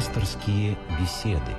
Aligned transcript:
Пасторские 0.00 0.78
беседы. 0.98 1.52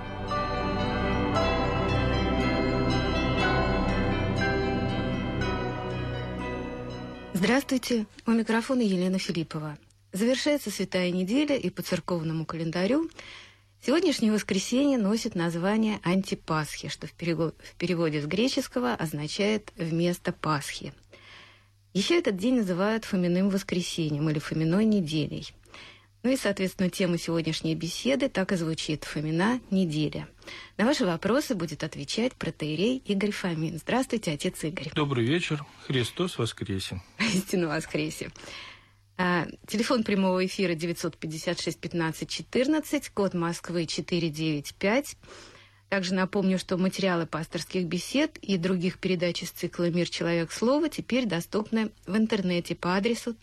Здравствуйте, 7.36 8.08
у 8.26 8.32
микрофона 8.32 8.82
Елена 8.82 9.20
Филиппова. 9.20 9.78
Завершается 10.12 10.72
Святая 10.72 11.12
неделя, 11.12 11.56
и 11.56 11.70
по 11.70 11.84
церковному 11.84 12.48
календарю 12.48 13.12
сегодняшнее 13.86 14.32
воскресенье 14.32 14.98
носит 14.98 15.36
название 15.36 16.00
Антипасхи, 16.02 16.88
что 16.88 17.06
в 17.06 17.14
переводе 17.14 18.22
с 18.24 18.26
греческого 18.26 18.96
означает 18.96 19.72
«вместо 19.78 20.32
Пасхи». 20.32 20.94
Еще 21.94 22.18
этот 22.18 22.38
день 22.38 22.56
называют 22.56 23.06
Фоминым 23.06 23.50
воскресеньем 23.50 24.28
или 24.32 24.40
Фоминой 24.40 24.86
неделей. 24.86 25.54
Ну 26.24 26.32
и, 26.32 26.38
соответственно, 26.38 26.90
тема 26.90 27.18
сегодняшней 27.18 27.74
беседы 27.74 28.30
так 28.30 28.52
и 28.52 28.56
звучит 28.56 29.06
«Фомина 29.06 29.60
неделя». 29.72 30.28
На 30.78 30.86
ваши 30.86 31.04
вопросы 31.04 31.56
будет 31.56 31.84
отвечать 31.84 32.34
протеерей 32.34 33.02
Игорь 33.06 33.32
Фомин. 33.32 33.80
Здравствуйте, 33.80 34.32
отец 34.32 34.64
Игорь. 34.64 34.92
Добрый 34.94 35.26
вечер. 35.26 35.66
Христос 35.88 36.38
воскресе. 36.38 37.02
Истину 37.20 37.70
воскресе. 37.70 38.32
А, 39.18 39.48
телефон 39.68 40.04
прямого 40.04 40.46
эфира 40.46 40.76
956 40.76 41.80
15 41.80 42.30
14, 42.30 43.10
код 43.10 43.34
Москвы 43.34 43.88
495. 43.88 45.18
Также 45.90 46.14
напомню, 46.14 46.58
что 46.58 46.78
материалы 46.78 47.26
пасторских 47.26 47.86
бесед 47.86 48.38
и 48.38 48.58
других 48.58 48.98
передач 48.98 49.44
из 49.44 49.52
цикла 49.52 49.90
«Мир. 49.90 50.10
Человек. 50.10 50.54
Слово» 50.54 50.88
теперь 50.88 51.26
доступны 51.26 51.92
в 52.08 52.16
интернете 52.16 52.76
по 52.76 52.96
адресу 52.96 53.34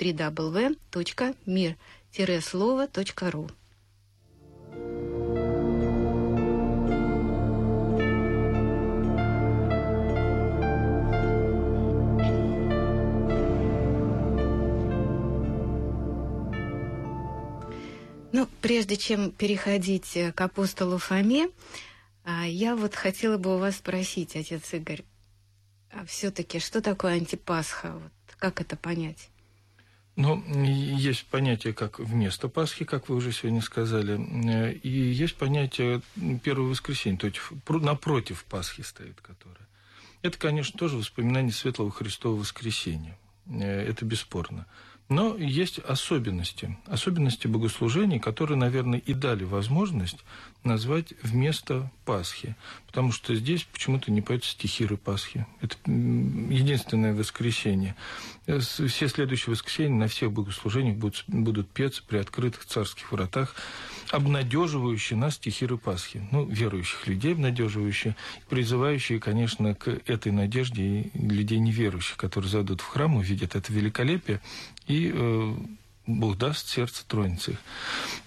www.mir-слово.ру. 2.16 3.50
Ну, 18.30 18.46
прежде 18.60 18.96
чем 18.96 19.32
переходить 19.32 20.18
к 20.34 20.40
апостолу 20.40 20.98
Фоме, 20.98 21.48
а 22.24 22.46
я 22.46 22.76
вот 22.76 22.94
хотела 22.94 23.38
бы 23.38 23.54
у 23.54 23.58
вас 23.58 23.76
спросить, 23.76 24.36
отец 24.36 24.74
Игорь, 24.74 25.02
а 25.90 26.04
все-таки 26.04 26.58
что 26.58 26.82
такое 26.82 27.14
антипасха? 27.14 27.92
Вот 27.92 28.12
как 28.38 28.60
это 28.60 28.76
понять? 28.76 29.30
Ну, 30.18 30.42
есть 30.64 31.26
понятие 31.26 31.72
как 31.72 32.00
вместо 32.00 32.48
Пасхи, 32.48 32.84
как 32.84 33.08
вы 33.08 33.14
уже 33.14 33.30
сегодня 33.30 33.62
сказали, 33.62 34.18
э, 34.50 34.72
и 34.72 34.88
есть 34.88 35.36
понятие 35.36 36.02
первого 36.42 36.70
воскресенья, 36.70 37.16
то 37.18 37.28
есть 37.28 37.38
напротив 37.68 38.44
Пасхи 38.50 38.80
стоит 38.80 39.20
которое. 39.20 39.68
Это, 40.22 40.36
конечно, 40.36 40.76
тоже 40.76 40.96
воспоминание 40.96 41.52
Светлого 41.52 41.92
Христового 41.92 42.40
воскресения. 42.40 43.16
Э, 43.46 43.62
это 43.88 44.04
бесспорно. 44.04 44.66
Но 45.08 45.36
есть 45.36 45.78
особенности, 45.78 46.76
особенности 46.86 47.46
богослужений, 47.46 48.18
которые, 48.18 48.58
наверное, 48.58 48.98
и 48.98 49.14
дали 49.14 49.44
возможность 49.44 50.18
назвать 50.64 51.14
вместо 51.22 51.92
Пасхи, 52.08 52.56
потому 52.86 53.12
что 53.12 53.34
здесь 53.34 53.64
почему-то 53.64 54.10
не 54.10 54.22
поют 54.22 54.42
стихиры 54.42 54.96
Пасхи. 54.96 55.46
Это 55.60 55.76
единственное 55.84 57.12
воскресенье. 57.12 57.94
Все 58.46 59.08
следующие 59.08 59.52
воскресенья 59.52 59.94
на 59.94 60.08
всех 60.08 60.32
богослужениях 60.32 60.96
будут, 60.96 61.24
будут 61.26 61.68
петься 61.68 62.02
при 62.08 62.16
открытых 62.16 62.64
царских 62.64 63.12
вратах, 63.12 63.54
обнадеживающие 64.10 65.18
нас 65.18 65.34
стихиры 65.34 65.76
Пасхи. 65.76 66.26
Ну, 66.30 66.46
верующих 66.46 67.06
людей 67.06 67.32
обнадеживающие, 67.34 68.16
призывающие, 68.48 69.20
конечно, 69.20 69.74
к 69.74 69.88
этой 70.06 70.32
надежде 70.32 70.82
и 70.82 71.10
людей 71.14 71.58
неверующих, 71.58 72.16
которые 72.16 72.50
зайдут 72.50 72.80
в 72.80 72.86
храм, 72.86 73.16
увидят 73.16 73.54
это 73.54 73.70
великолепие 73.70 74.40
и 74.86 75.12
э, 75.14 75.56
Бог 76.08 76.38
даст, 76.38 76.68
сердце 76.68 77.04
тронется 77.06 77.52
их. 77.52 77.58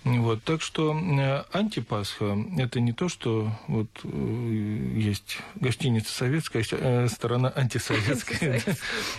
Вот, 0.03 0.43
так 0.43 0.61
что 0.61 0.95
э, 0.95 1.43
антипасха– 1.51 2.37
это 2.57 2.79
не 2.79 2.93
то, 2.93 3.09
что 3.09 3.51
вот 3.67 3.87
э, 4.03 4.93
есть 4.95 5.39
гостиница 5.55 6.13
советская, 6.13 6.63
а 6.71 7.07
сторона 7.09 7.51
антисоветская 7.55 8.61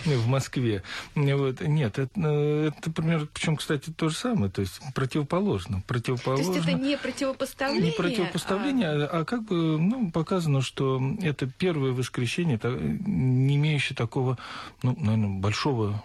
в 0.05 0.27
Москве. 0.27 0.81
Вот, 1.13 1.59
нет, 1.61 1.99
это, 1.99 2.19
это 2.19 2.91
примерно, 2.91 3.27
причем, 3.33 3.57
кстати, 3.57 3.89
то 3.89 4.07
же 4.07 4.15
самое, 4.15 4.49
то 4.49 4.61
есть 4.61 4.79
противоположно. 4.95 5.83
противоположно. 5.85 6.45
То 6.45 6.57
есть 6.59 6.67
это 6.67 6.77
не 6.77 6.97
противопоставление? 6.97 7.91
Не 7.91 7.97
противопоставление, 7.97 8.87
а, 8.87 9.19
а 9.19 9.25
как 9.25 9.43
бы 9.43 9.77
ну, 9.77 10.09
показано, 10.09 10.61
что 10.61 11.01
это 11.21 11.47
первое 11.47 11.91
воскресенье, 11.91 12.59
не 12.63 13.57
имеющее 13.57 13.95
такого, 13.95 14.37
ну, 14.81 14.95
наверное, 14.97 15.39
большого 15.39 16.01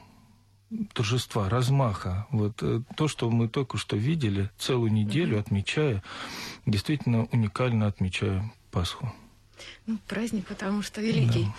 торжества, 0.93 1.49
размаха. 1.49 2.27
Вот 2.31 2.63
э, 2.63 2.83
то, 2.97 3.09
что 3.09 3.31
мы 3.31 3.49
только 3.49 3.79
что 3.79 3.97
видели, 3.97 4.51
целую 4.59 4.93
неделю 4.93 5.39
отмечая, 5.39 6.03
действительно 6.67 7.25
уникально 7.33 7.87
отмечая 7.87 8.53
Пасху. 8.71 9.13
Ну, 9.87 9.99
праздник, 10.07 10.47
потому 10.47 10.83
что 10.83 11.01
великий. 11.01 11.45
Да. 11.45 11.55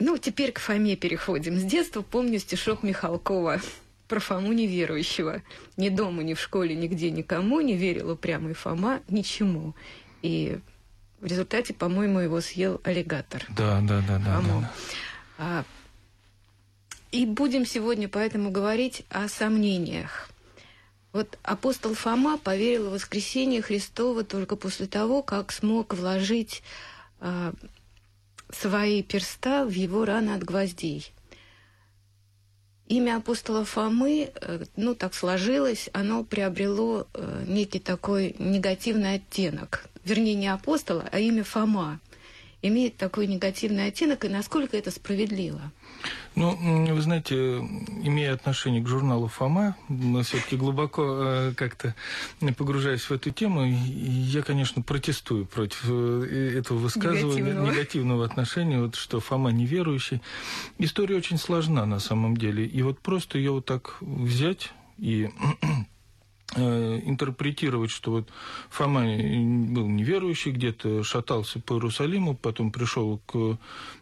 Ну, 0.00 0.18
теперь 0.18 0.52
к 0.52 0.58
Фоме 0.58 0.96
переходим. 0.96 1.58
С 1.58 1.62
детства 1.62 2.02
помню 2.02 2.38
стишок 2.38 2.82
Михалкова 2.82 3.60
про 4.08 4.20
Фому 4.20 4.52
неверующего. 4.52 5.42
Ни 5.76 5.88
дома, 5.88 6.22
ни 6.22 6.34
в 6.34 6.40
школе, 6.40 6.74
нигде 6.74 7.10
никому 7.10 7.60
не 7.60 7.76
верил 7.76 8.10
упрямый 8.10 8.54
Фома 8.54 9.00
ничему. 9.08 9.74
И 10.22 10.58
в 11.20 11.26
результате, 11.26 11.72
по-моему, 11.72 12.18
его 12.18 12.40
съел 12.40 12.80
аллигатор. 12.82 13.44
Да, 13.50 13.80
да, 13.80 14.02
да, 14.06 14.18
да. 14.18 14.40
да, 14.40 14.42
да. 14.42 14.72
А 15.38 15.64
и 17.14 17.26
будем 17.26 17.64
сегодня 17.64 18.08
поэтому 18.08 18.50
говорить 18.50 19.04
о 19.08 19.28
сомнениях. 19.28 20.28
Вот 21.12 21.38
апостол 21.44 21.94
Фома 21.94 22.38
поверил 22.38 22.88
в 22.88 22.94
воскресение 22.94 23.62
Христова 23.62 24.24
только 24.24 24.56
после 24.56 24.88
того, 24.88 25.22
как 25.22 25.52
смог 25.52 25.94
вложить 25.94 26.64
э, 27.20 27.52
свои 28.50 29.04
перста 29.04 29.64
в 29.64 29.70
его 29.70 30.04
раны 30.04 30.30
от 30.30 30.42
гвоздей. 30.42 31.12
Имя 32.88 33.18
апостола 33.18 33.64
Фомы, 33.64 34.32
э, 34.34 34.64
ну, 34.74 34.96
так 34.96 35.14
сложилось, 35.14 35.88
оно 35.92 36.24
приобрело 36.24 37.06
э, 37.14 37.44
некий 37.46 37.78
такой 37.78 38.34
негативный 38.40 39.14
оттенок. 39.14 39.84
Вернее, 40.04 40.34
не 40.34 40.48
апостола, 40.48 41.08
а 41.12 41.20
имя 41.20 41.44
Фома 41.44 42.00
имеет 42.68 42.96
такой 42.96 43.26
негативный 43.26 43.88
оттенок, 43.88 44.24
и 44.24 44.28
насколько 44.28 44.76
это 44.76 44.90
справедливо? 44.90 45.60
Ну, 46.34 46.56
вы 46.94 47.00
знаете, 47.00 47.58
имея 48.02 48.32
отношение 48.32 48.82
к 48.82 48.88
журналу 48.88 49.28
«Фома», 49.28 49.76
все-таки 50.22 50.56
глубоко 50.56 51.02
э, 51.04 51.52
как-то 51.56 51.94
погружаясь 52.56 53.02
в 53.02 53.12
эту 53.12 53.30
тему, 53.30 53.64
я, 53.64 54.42
конечно, 54.42 54.82
протестую 54.82 55.46
против 55.46 55.84
э, 55.88 56.58
этого 56.58 56.78
высказывания, 56.78 57.42
негативного, 57.42 57.70
негативного 57.70 58.24
отношения, 58.24 58.80
вот, 58.80 58.94
что 58.96 59.20
Фома 59.20 59.52
неверующий. 59.52 60.22
История 60.78 61.16
очень 61.16 61.38
сложна 61.38 61.86
на 61.86 62.00
самом 62.00 62.36
деле. 62.36 62.66
И 62.66 62.82
вот 62.82 62.98
просто 62.98 63.38
ее 63.38 63.52
вот 63.52 63.66
так 63.66 63.96
взять 64.00 64.72
и 64.98 65.30
интерпретировать, 66.56 67.90
что 67.90 68.10
вот 68.12 68.28
Фома 68.70 69.02
был 69.02 69.88
неверующий, 69.88 70.52
где-то 70.52 71.02
шатался 71.02 71.60
по 71.60 71.74
Иерусалиму, 71.74 72.34
потом 72.34 72.70
пришел 72.70 73.20
к 73.26 73.58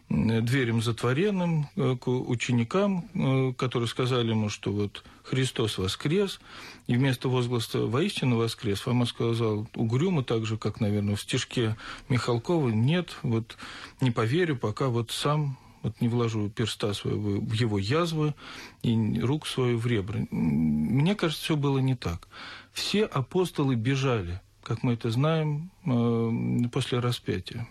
дверям 0.09 0.81
затворенным, 0.81 1.69
э, 1.75 1.95
к 1.99 2.07
ученикам, 2.07 3.09
э, 3.13 3.53
которые 3.57 3.87
сказали 3.87 4.29
ему, 4.29 4.49
что 4.49 4.71
вот 4.71 5.03
Христос 5.23 5.77
воскрес, 5.77 6.39
и 6.87 6.95
вместо 6.95 7.29
возгласа 7.29 7.79
«воистину 7.85 8.37
воскрес» 8.37 8.81
Фома 8.81 9.05
сказал 9.05 9.67
угрюмо, 9.75 10.23
так 10.23 10.45
же, 10.45 10.57
как, 10.57 10.79
наверное, 10.79 11.15
в 11.15 11.21
стишке 11.21 11.77
Михалкова, 12.09 12.69
«нет, 12.69 13.17
вот 13.23 13.57
не 14.01 14.11
поверю, 14.11 14.55
пока 14.57 14.89
вот 14.89 15.11
сам 15.11 15.57
вот 15.83 16.01
не 16.01 16.07
вложу 16.07 16.49
перста 16.49 16.93
своего 16.93 17.39
в 17.39 17.53
его 17.53 17.77
язвы 17.77 18.33
и 18.81 19.19
рук 19.19 19.45
свою 19.45 19.77
в 19.77 19.85
ребра. 19.85 20.21
Мне 20.31 21.13
кажется, 21.13 21.43
все 21.43 21.55
было 21.55 21.77
не 21.77 21.95
так. 21.95 22.27
Все 22.71 23.05
апостолы 23.05 23.75
бежали, 23.75 24.41
как 24.63 24.81
мы 24.81 24.93
это 24.93 25.11
знаем, 25.11 25.69
э, 25.85 26.69
после 26.71 26.99
распятия. 26.99 27.67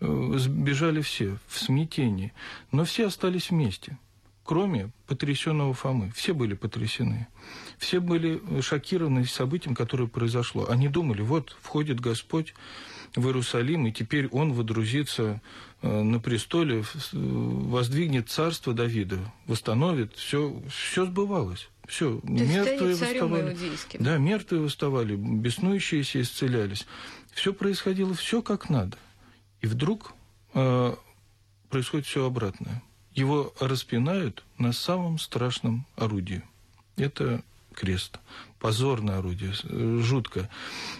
Э, 0.00 0.38
бежали 0.48 1.02
все 1.02 1.36
в 1.48 1.58
смятении, 1.58 2.32
но 2.72 2.84
все 2.84 3.06
остались 3.06 3.50
вместе. 3.50 3.98
кроме 4.42 4.90
потрясенного 5.06 5.74
Фомы. 5.74 6.10
Все 6.12 6.32
были 6.34 6.54
потрясены. 6.54 7.28
Все 7.78 8.00
были 8.00 8.40
шокированы 8.60 9.24
событием, 9.24 9.76
которое 9.76 10.08
произошло. 10.08 10.68
Они 10.68 10.88
думали, 10.88 11.22
вот 11.22 11.56
входит 11.62 12.00
Господь 12.00 12.54
в 13.14 13.24
Иерусалим, 13.26 13.86
и 13.86 13.92
теперь 13.92 14.26
Он 14.28 14.52
водрузится 14.52 15.22
э, 15.22 15.38
на 15.82 16.20
престоле, 16.20 16.84
воздвигнет 17.12 18.28
царство 18.28 18.74
Давида, 18.74 19.18
восстановит. 19.46 20.14
Все, 20.14 20.60
все 20.68 21.06
сбывалось. 21.06 21.68
Все, 21.88 22.20
мертвые 22.22 22.94
восставали. 22.94 23.56
Да, 23.98 24.18
мертвые 24.18 24.62
восставали, 24.62 25.16
беснующиеся 25.16 26.20
исцелялись. 26.20 26.86
Все 27.32 27.52
происходило, 27.52 28.14
все 28.14 28.42
как 28.42 28.68
надо. 28.68 28.96
И 29.60 29.66
вдруг 29.66 30.12
э, 30.54 30.94
происходит 31.68 32.06
все 32.06 32.26
обратное. 32.26 32.82
Его 33.14 33.52
распинают 33.58 34.44
на 34.58 34.72
самом 34.72 35.18
страшном 35.18 35.86
орудии. 35.96 36.42
Это 36.96 37.42
крест. 37.80 38.20
Позорное 38.58 39.18
орудие, 39.18 39.54
жутко. 40.02 40.50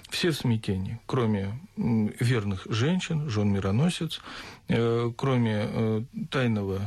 Все 0.08 0.30
в 0.30 0.36
смятении, 0.36 0.98
кроме 1.04 1.60
верных 1.76 2.66
женщин, 2.70 3.28
жен 3.28 3.52
мироносец, 3.52 4.22
э, 4.68 5.12
кроме 5.14 5.66
э, 5.68 6.02
тайного 6.30 6.80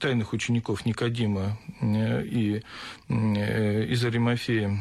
тайных 0.00 0.34
учеников 0.34 0.84
Никодима 0.84 1.56
э, 1.80 2.24
и 2.26 2.62
из 3.08 4.04
Аримафея, 4.04 4.76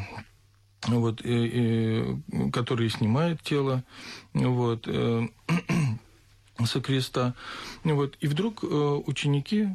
вот, 0.87 1.23
и, 1.23 1.45
и, 1.45 2.51
который 2.51 2.89
снимает 2.89 3.41
тело 3.43 3.83
вот, 4.33 4.85
со 6.65 6.81
креста. 6.81 7.35
Вот, 7.83 8.17
и 8.19 8.27
вдруг 8.27 8.63
ученики 8.63 9.69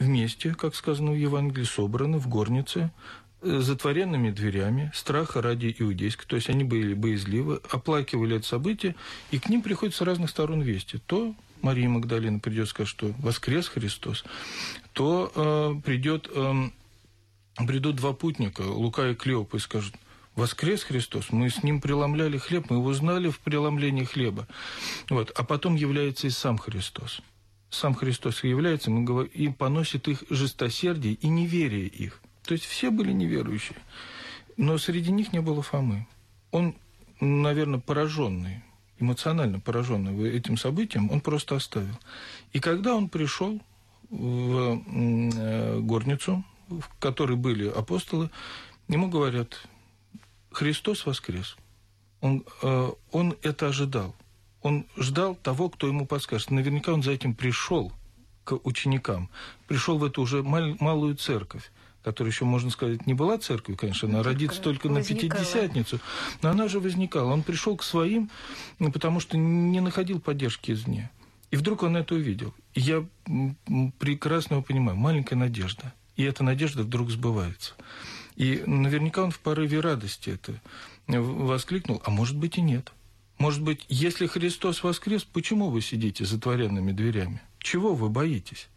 вместе, 0.00 0.54
как 0.54 0.74
сказано 0.74 1.12
в 1.12 1.16
Евангелии, 1.16 1.64
собраны 1.64 2.18
в 2.18 2.28
горнице, 2.28 2.90
Э, 2.90 3.25
затворенными 3.42 4.30
дверями, 4.30 4.90
страха 4.94 5.42
ради 5.42 5.74
иудейского, 5.78 6.26
то 6.28 6.36
есть 6.36 6.48
они 6.48 6.64
были 6.64 6.94
боязливы, 6.94 7.60
оплакивали 7.70 8.36
это 8.36 8.46
событие, 8.46 8.96
и 9.30 9.38
к 9.38 9.48
ним 9.48 9.62
приходят 9.62 9.94
с 9.94 10.00
разных 10.00 10.30
сторон 10.30 10.62
вести. 10.62 10.98
То 10.98 11.34
Мария 11.62 11.88
Магдалина 11.88 12.38
придет 12.38 12.68
сказать, 12.68 12.88
что 12.88 13.12
воскрес 13.18 13.68
Христос, 13.68 14.24
то 14.92 15.32
э, 15.34 15.80
придет, 15.84 16.28
э, 16.34 16.54
придут 17.66 17.96
два 17.96 18.12
путника, 18.12 18.62
Лука 18.62 19.10
и 19.10 19.14
Клеопа, 19.14 19.56
и 19.56 19.60
скажут, 19.60 19.94
воскрес 20.34 20.84
Христос, 20.84 21.30
мы 21.30 21.50
с 21.50 21.62
ним 21.62 21.80
преломляли 21.80 22.38
хлеб, 22.38 22.70
мы 22.70 22.76
его 22.76 22.92
знали 22.92 23.30
в 23.30 23.40
преломлении 23.40 24.04
хлеба. 24.04 24.46
Вот. 25.08 25.32
А 25.34 25.42
потом 25.44 25.74
является 25.74 26.26
и 26.26 26.30
сам 26.30 26.58
Христос. 26.58 27.20
Сам 27.70 27.94
Христос 27.94 28.44
является, 28.44 28.90
мы 28.90 29.02
говорим, 29.02 29.30
и 29.34 29.48
поносит 29.48 30.08
их 30.08 30.22
жестосердие 30.30 31.14
и 31.14 31.28
неверие 31.28 31.86
их. 31.86 32.20
То 32.46 32.54
есть 32.54 32.64
все 32.64 32.90
были 32.90 33.12
неверующие. 33.12 33.78
Но 34.56 34.78
среди 34.78 35.10
них 35.10 35.32
не 35.32 35.40
было 35.40 35.62
Фомы. 35.62 36.06
Он, 36.52 36.74
наверное, 37.20 37.80
пораженный, 37.80 38.62
эмоционально 38.98 39.60
пораженный 39.60 40.30
этим 40.30 40.56
событием, 40.56 41.10
он 41.10 41.20
просто 41.20 41.56
оставил. 41.56 41.98
И 42.52 42.60
когда 42.60 42.94
он 42.94 43.08
пришел 43.08 43.60
в 44.08 44.82
э, 44.86 45.80
горницу, 45.80 46.44
в 46.68 46.84
которой 47.00 47.36
были 47.36 47.68
апостолы, 47.68 48.30
ему 48.88 49.08
говорят, 49.08 49.60
Христос 50.52 51.04
воскрес. 51.04 51.56
Он, 52.20 52.44
э, 52.62 52.90
он 53.10 53.36
это 53.42 53.68
ожидал. 53.68 54.14
Он 54.62 54.86
ждал 54.96 55.34
того, 55.34 55.68
кто 55.68 55.88
ему 55.88 56.06
подскажет. 56.06 56.50
Наверняка 56.50 56.92
он 56.92 57.02
за 57.02 57.10
этим 57.10 57.34
пришел 57.34 57.92
к 58.44 58.58
ученикам. 58.64 59.28
Пришел 59.66 59.98
в 59.98 60.04
эту 60.04 60.22
уже 60.22 60.42
малую 60.44 61.16
церковь 61.16 61.70
которая 62.06 62.30
еще, 62.30 62.44
можно 62.44 62.70
сказать, 62.70 63.04
не 63.04 63.14
была 63.14 63.36
церковью, 63.36 63.76
конечно, 63.76 64.08
она 64.08 64.22
родится 64.22 64.62
только 64.62 64.86
возникала. 64.86 65.28
на 65.28 65.38
Пятидесятницу, 65.42 66.00
но 66.40 66.50
она 66.50 66.68
же 66.68 66.78
возникала. 66.78 67.32
Он 67.32 67.42
пришел 67.42 67.76
к 67.76 67.82
своим, 67.82 68.30
ну, 68.78 68.92
потому 68.92 69.18
что 69.18 69.36
не 69.36 69.80
находил 69.80 70.20
поддержки 70.20 70.70
извне. 70.70 71.10
И 71.50 71.56
вдруг 71.56 71.82
он 71.82 71.96
это 71.96 72.14
увидел. 72.14 72.54
И 72.74 72.80
я 72.80 73.04
прекрасно 73.98 74.54
его 74.54 74.62
понимаю. 74.62 74.96
Маленькая 74.96 75.34
надежда. 75.34 75.92
И 76.14 76.22
эта 76.22 76.44
надежда 76.44 76.84
вдруг 76.84 77.10
сбывается. 77.10 77.74
И 78.36 78.62
наверняка 78.66 79.24
он 79.24 79.32
в 79.32 79.40
порыве 79.40 79.80
радости 79.80 80.30
это 80.30 80.60
воскликнул, 81.08 82.00
а 82.04 82.10
может 82.10 82.36
быть 82.36 82.56
и 82.56 82.60
нет. 82.60 82.92
Может 83.38 83.62
быть, 83.62 83.84
если 83.88 84.28
Христос 84.28 84.84
воскрес, 84.84 85.24
почему 85.24 85.70
вы 85.70 85.80
сидите 85.80 86.24
затворенными 86.24 86.92
дверями? 86.92 87.42
Чего 87.58 87.96
вы 87.96 88.10
боитесь? 88.10 88.68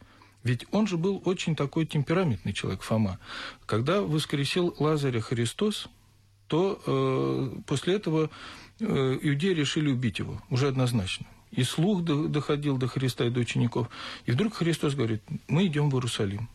Ведь 0.44 0.66
он 0.72 0.88
же 0.88 0.98
был 0.98 1.22
очень 1.26 1.56
такой 1.56 1.86
темпераментный 1.86 2.54
человек, 2.54 2.82
Фома. 2.82 3.20
Когда 3.66 4.02
воскресил 4.02 4.74
Лазаря 4.80 5.20
Христос, 5.20 5.88
то 6.48 6.82
э, 6.86 7.62
после 7.68 7.96
этого 7.96 8.30
э, 8.80 9.20
иудеи 9.22 9.54
решили 9.54 9.90
убить 9.90 10.20
его, 10.20 10.42
уже 10.50 10.68
однозначно. 10.68 11.28
И 11.52 11.64
слух 11.64 12.04
доходил 12.04 12.78
до 12.78 12.88
Христа 12.88 13.26
и 13.26 13.30
до 13.30 13.40
учеников. 13.40 13.90
И 14.26 14.32
вдруг 14.32 14.56
Христос 14.56 14.96
говорит, 14.96 15.22
мы 15.48 15.66
идем 15.66 15.90
в 15.90 15.96
Иерусалим. 15.96 16.48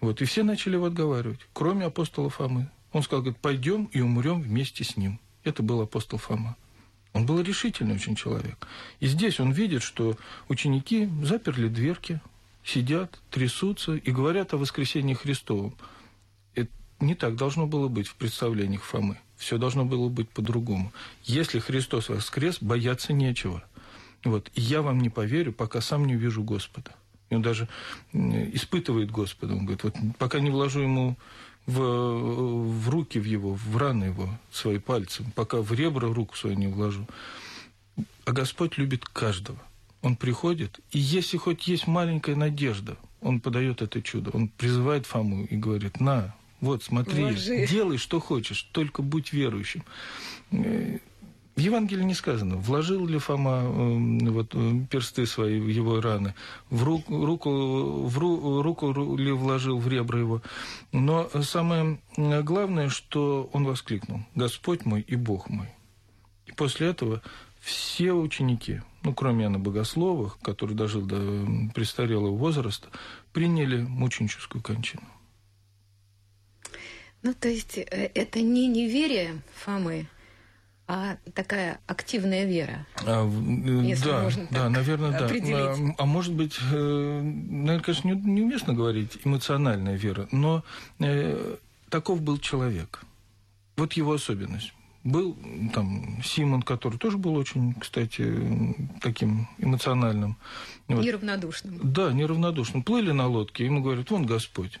Вот, 0.00 0.20
и 0.22 0.24
все 0.24 0.42
начали 0.42 0.74
его 0.74 0.86
отговаривать, 0.86 1.40
кроме 1.52 1.86
апостола 1.86 2.30
Фомы. 2.30 2.70
Он 2.92 3.02
сказал, 3.02 3.22
говорит, 3.22 3.40
пойдем 3.40 3.84
и 3.86 4.00
умрем 4.00 4.40
вместе 4.40 4.84
с 4.84 4.96
ним. 4.96 5.20
Это 5.44 5.62
был 5.62 5.80
апостол 5.80 6.18
Фома. 6.18 6.56
Он 7.12 7.26
был 7.26 7.40
решительный 7.40 7.94
очень 7.94 8.16
человек. 8.16 8.66
И 9.00 9.06
здесь 9.06 9.40
он 9.40 9.50
видит, 9.50 9.82
что 9.82 10.16
ученики 10.48 11.08
заперли 11.22 11.68
дверки, 11.68 12.20
сидят, 12.68 13.18
трясутся 13.30 13.94
и 13.94 14.10
говорят 14.10 14.52
о 14.52 14.58
воскресении 14.58 15.14
Христовом. 15.14 15.74
Это 16.54 16.70
не 17.00 17.14
так 17.14 17.36
должно 17.36 17.66
было 17.66 17.88
быть 17.88 18.08
в 18.08 18.14
представлениях 18.14 18.82
Фомы. 18.82 19.18
Все 19.36 19.56
должно 19.56 19.84
было 19.84 20.08
быть 20.08 20.28
по-другому. 20.28 20.92
Если 21.24 21.60
Христос 21.60 22.08
воскрес, 22.08 22.58
бояться 22.60 23.12
нечего. 23.12 23.62
Вот. 24.24 24.50
И 24.54 24.60
я 24.60 24.82
вам 24.82 25.00
не 25.00 25.08
поверю, 25.08 25.52
пока 25.52 25.80
сам 25.80 26.06
не 26.06 26.16
увижу 26.16 26.42
Господа. 26.42 26.90
И 27.30 27.34
он 27.34 27.42
даже 27.42 27.68
испытывает 28.12 29.10
Господа. 29.10 29.54
Он 29.54 29.60
говорит, 29.60 29.84
вот 29.84 29.94
пока 30.18 30.40
не 30.40 30.50
вложу 30.50 30.80
ему 30.80 31.16
в, 31.66 31.80
в 31.80 32.88
руки 32.90 33.18
в 33.18 33.24
его, 33.24 33.54
в 33.54 33.76
раны 33.76 34.04
его 34.04 34.28
свои 34.50 34.78
пальцы, 34.78 35.24
пока 35.34 35.62
в 35.62 35.72
ребра 35.72 36.08
руку 36.12 36.36
свою 36.36 36.56
не 36.56 36.66
вложу. 36.66 37.06
А 38.24 38.32
Господь 38.32 38.76
любит 38.76 39.04
каждого 39.06 39.58
он 40.02 40.16
приходит, 40.16 40.80
и 40.92 40.98
если 40.98 41.36
хоть 41.36 41.66
есть 41.66 41.86
маленькая 41.86 42.36
надежда, 42.36 42.96
он 43.20 43.40
подает 43.40 43.82
это 43.82 44.00
чудо. 44.00 44.30
Он 44.32 44.48
призывает 44.48 45.06
Фому 45.06 45.44
и 45.44 45.56
говорит, 45.56 46.00
на, 46.00 46.34
вот, 46.60 46.82
смотри, 46.82 47.24
Ложи. 47.24 47.66
делай, 47.66 47.98
что 47.98 48.20
хочешь, 48.20 48.62
только 48.72 49.02
будь 49.02 49.32
верующим. 49.32 49.84
Э, 50.50 50.98
в 51.54 51.60
Евангелии 51.60 52.04
не 52.04 52.14
сказано, 52.14 52.56
вложил 52.56 53.06
ли 53.06 53.18
Фома 53.18 53.62
э, 53.62 54.30
вот, 54.30 54.54
э, 54.54 54.86
персты 54.90 55.26
свои 55.26 55.60
в 55.60 55.68
его 55.68 56.00
раны, 56.00 56.34
в 56.70 56.84
руку, 56.84 57.26
руку, 57.26 57.50
в 58.06 58.18
ру, 58.18 58.62
руку 58.62 59.16
ли 59.16 59.32
вложил 59.32 59.78
в 59.78 59.88
ребра 59.88 60.18
его. 60.18 60.42
Но 60.92 61.28
самое 61.42 61.98
главное, 62.16 62.88
что 62.88 63.50
он 63.52 63.64
воскликнул, 63.64 64.20
«Господь 64.36 64.84
мой 64.84 65.00
и 65.00 65.16
Бог 65.16 65.48
мой». 65.48 65.68
И 66.46 66.52
после 66.52 66.88
этого 66.88 67.22
все 67.60 68.12
ученики, 68.12 68.80
ну, 69.02 69.14
кроме 69.14 69.44
Иоанна 69.44 69.58
Богословых, 69.58 70.38
который 70.42 70.74
дожил 70.74 71.02
до 71.02 71.46
престарелого 71.74 72.36
возраста, 72.36 72.88
приняли 73.32 73.80
мученическую 73.82 74.62
кончину. 74.62 75.02
Ну, 77.22 77.34
то 77.34 77.48
есть 77.48 77.78
э, 77.78 77.84
это 78.14 78.40
не 78.40 78.68
неверие 78.68 79.42
Фомы, 79.64 80.06
а 80.86 81.18
такая 81.34 81.80
активная 81.86 82.46
вера. 82.46 82.86
А, 83.04 83.28
если 83.82 84.08
да, 84.08 84.22
можно 84.22 84.46
так 84.46 84.52
да, 84.52 84.70
наверное, 84.70 85.18
определить. 85.18 85.48
да. 85.48 85.94
А, 85.98 86.02
а 86.02 86.06
может 86.06 86.32
быть, 86.32 86.56
э, 86.72 87.20
наверное, 87.20 87.80
конечно, 87.80 88.08
неуместно 88.08 88.72
говорить 88.72 89.18
эмоциональная 89.24 89.96
вера, 89.96 90.28
но 90.32 90.64
э, 91.00 91.56
таков 91.90 92.22
был 92.22 92.38
человек. 92.38 93.02
Вот 93.76 93.92
его 93.94 94.12
особенность. 94.14 94.72
Был 95.10 95.36
там 95.72 96.22
Симон, 96.22 96.62
который 96.62 96.98
тоже 96.98 97.18
был 97.18 97.34
очень, 97.36 97.74
кстати, 97.74 98.74
таким 99.00 99.48
эмоциональным. 99.58 100.36
Вот. 100.88 101.04
Неравнодушным. 101.04 101.80
Да, 101.82 102.12
неравнодушным. 102.12 102.82
Плыли 102.82 103.12
на 103.12 103.26
лодке, 103.26 103.64
ему 103.64 103.82
говорят, 103.82 104.10
вон 104.10 104.26
Господь. 104.26 104.80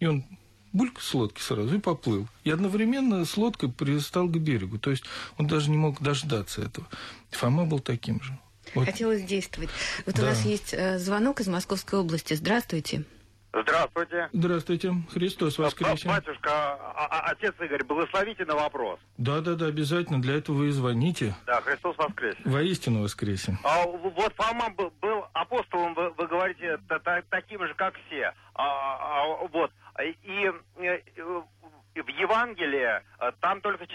И 0.00 0.06
он 0.06 0.24
бульк 0.72 1.00
с 1.00 1.14
лодки 1.14 1.40
сразу 1.40 1.76
и 1.76 1.78
поплыл. 1.78 2.26
И 2.44 2.50
одновременно 2.50 3.24
с 3.24 3.36
лодкой 3.36 3.70
пристал 3.70 4.26
к 4.26 4.36
берегу. 4.38 4.78
То 4.78 4.90
есть 4.90 5.04
он 5.38 5.46
даже 5.46 5.70
не 5.70 5.76
мог 5.76 6.00
дождаться 6.00 6.62
этого. 6.62 6.88
Фома 7.30 7.64
был 7.64 7.80
таким 7.80 8.22
же. 8.22 8.38
Вот. 8.74 8.86
Хотелось 8.86 9.24
действовать. 9.24 9.70
Вот 10.06 10.16
да. 10.16 10.22
у 10.22 10.24
нас 10.26 10.44
есть 10.44 10.72
э, 10.72 10.98
звонок 10.98 11.40
из 11.40 11.48
Московской 11.48 11.98
области. 11.98 12.34
Здравствуйте. 12.34 12.98
Здравствуйте. 12.98 13.19
Здравствуйте. 13.52 14.94
Христос 15.12 15.58
воскресе. 15.58 16.08
Батюшка, 16.08 16.50
а, 16.50 17.06
а, 17.10 17.30
отец 17.32 17.54
Игорь, 17.60 17.82
благословите 17.84 18.44
на 18.44 18.54
вопрос. 18.54 19.00
Да, 19.18 19.40
да, 19.40 19.54
да, 19.54 19.66
обязательно. 19.66 20.22
Для 20.22 20.36
этого 20.36 20.56
вы 20.56 20.68
и 20.68 20.70
звоните. 20.70 21.34
Да, 21.46 21.60
Христос 21.60 21.96
воскресе. 21.98 22.38
Воистину 22.44 23.02
воскресе. 23.02 23.58
А, 23.64 23.84
вот 23.86 24.32
Фома 24.36 24.70
был, 24.70 24.92
был 25.00 25.24
апостолом, 25.32 25.94
вы, 25.94 26.10
вы 26.10 26.26
говорите, 26.28 26.78
та, 26.88 27.00
та, 27.00 27.22
таким 27.28 27.66
же, 27.66 27.74
как 27.74 27.94
все. 28.06 28.32
А, 28.54 28.64
а, 28.64 29.48
вот. 29.52 29.72
И, 30.02 30.16
и 30.24 32.00
в 32.00 32.08
Евангелии 32.08 33.02
там 33.40 33.60
только 33.60 33.86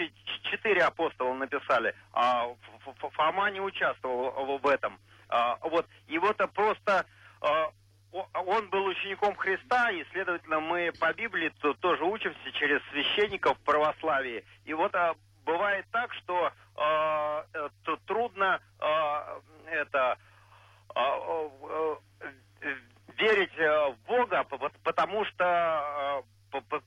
четыре 0.51 0.83
апостола 0.83 1.33
написали, 1.33 1.95
а 2.13 2.47
Фома 2.99 3.49
не 3.51 3.61
участвовал 3.61 4.57
в 4.57 4.67
этом. 4.67 4.99
А, 5.29 5.57
вот. 5.61 5.87
И 6.07 6.17
вот 6.17 6.37
просто 6.53 7.05
он 8.33 8.69
был 8.69 8.85
учеником 8.85 9.35
Христа, 9.35 9.91
и, 9.91 10.03
следовательно, 10.11 10.59
мы 10.59 10.91
по 10.99 11.13
Библии 11.13 11.51
-то 11.61 11.73
тоже 11.75 12.03
учимся 12.03 12.51
через 12.53 12.81
священников 12.91 13.57
в 13.57 13.63
православии. 13.63 14.43
И 14.65 14.73
вот 14.73 14.93
а, 14.95 15.15
бывает 15.45 15.85
так, 15.91 16.13
что 16.13 16.51
а, 16.75 17.45
э, 17.53 17.69
то 17.83 17.97
трудно 18.07 18.59
а, 18.79 19.39
это 19.67 20.17
а, 20.93 21.17
э, 22.61 22.75
верить 23.17 23.57
э, 23.57 23.89
в 23.91 23.97
Бога, 24.07 24.45
потому 24.83 25.25
что 25.25 25.45
а, 25.45 26.23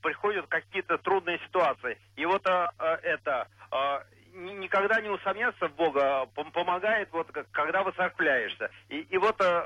приходят 0.01 0.47
какие-то 0.47 0.97
трудные 0.97 1.39
ситуации. 1.39 1.97
И 2.15 2.25
вот 2.25 2.45
а, 2.47 2.71
это 3.03 3.47
а, 3.71 4.03
никогда 4.39 5.01
не 5.01 5.09
усомниться 5.09 5.67
в 5.67 5.75
Бога 5.75 6.27
помогает, 6.53 7.09
вот 7.11 7.27
когда 7.51 7.83
воцерквляешься. 7.83 8.69
И, 8.89 8.99
и 9.01 9.17
вот 9.17 9.39
э, 9.41 9.63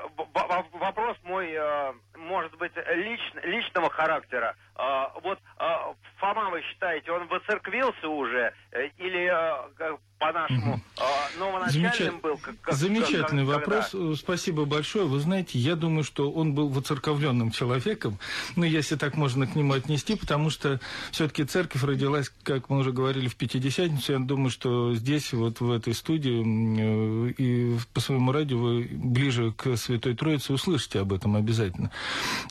вопрос 0.72 1.16
мой, 1.22 1.52
э, 1.52 1.92
может 2.16 2.56
быть, 2.56 2.72
лич, 2.76 3.20
личного 3.42 3.90
характера. 3.90 4.56
Э, 4.76 5.06
вот 5.22 5.38
Фома, 6.18 6.50
вы 6.50 6.62
считаете, 6.62 7.12
он 7.12 7.26
воцерквился 7.28 8.08
уже? 8.08 8.52
Или 8.98 9.32
по-нашему, 10.18 10.74
угу. 10.74 10.82
новоначальным 11.38 12.20
был? 12.20 12.38
Как, 12.38 12.74
Замечательный 12.74 13.46
как, 13.46 13.56
вопрос. 13.56 13.90
Когда? 13.90 14.16
Спасибо 14.16 14.64
большое. 14.64 15.06
Вы 15.06 15.20
знаете, 15.20 15.58
я 15.58 15.76
думаю, 15.76 16.04
что 16.04 16.30
он 16.30 16.54
был 16.54 16.68
воцерковленным 16.68 17.50
человеком, 17.50 18.18
ну, 18.56 18.64
если 18.64 18.96
так 18.96 19.16
можно 19.16 19.46
к 19.46 19.54
нему 19.54 19.74
отнести, 19.74 20.16
потому 20.16 20.50
что 20.50 20.80
все-таки 21.10 21.44
церковь 21.44 21.82
родилась, 21.82 22.30
как 22.42 22.70
мы 22.70 22.78
уже 22.78 22.92
говорили, 22.92 23.28
в 23.28 23.36
Пятидесятницу. 23.36 24.12
Я 24.12 24.18
думаю, 24.18 24.50
что 24.50 24.94
здесь, 24.94 25.32
вот 25.32 25.60
в 25.60 25.70
этой 25.70 25.94
студии 25.94 26.42
э, 26.42 27.32
и 27.32 27.76
по 27.92 28.00
своему 28.00 28.32
радио 28.32 28.58
вы 28.58 28.88
ближе 28.90 29.52
к 29.52 29.76
Святой 29.76 30.14
Троице 30.14 30.52
услышите 30.52 31.00
об 31.00 31.12
этом 31.12 31.36
обязательно. 31.36 31.90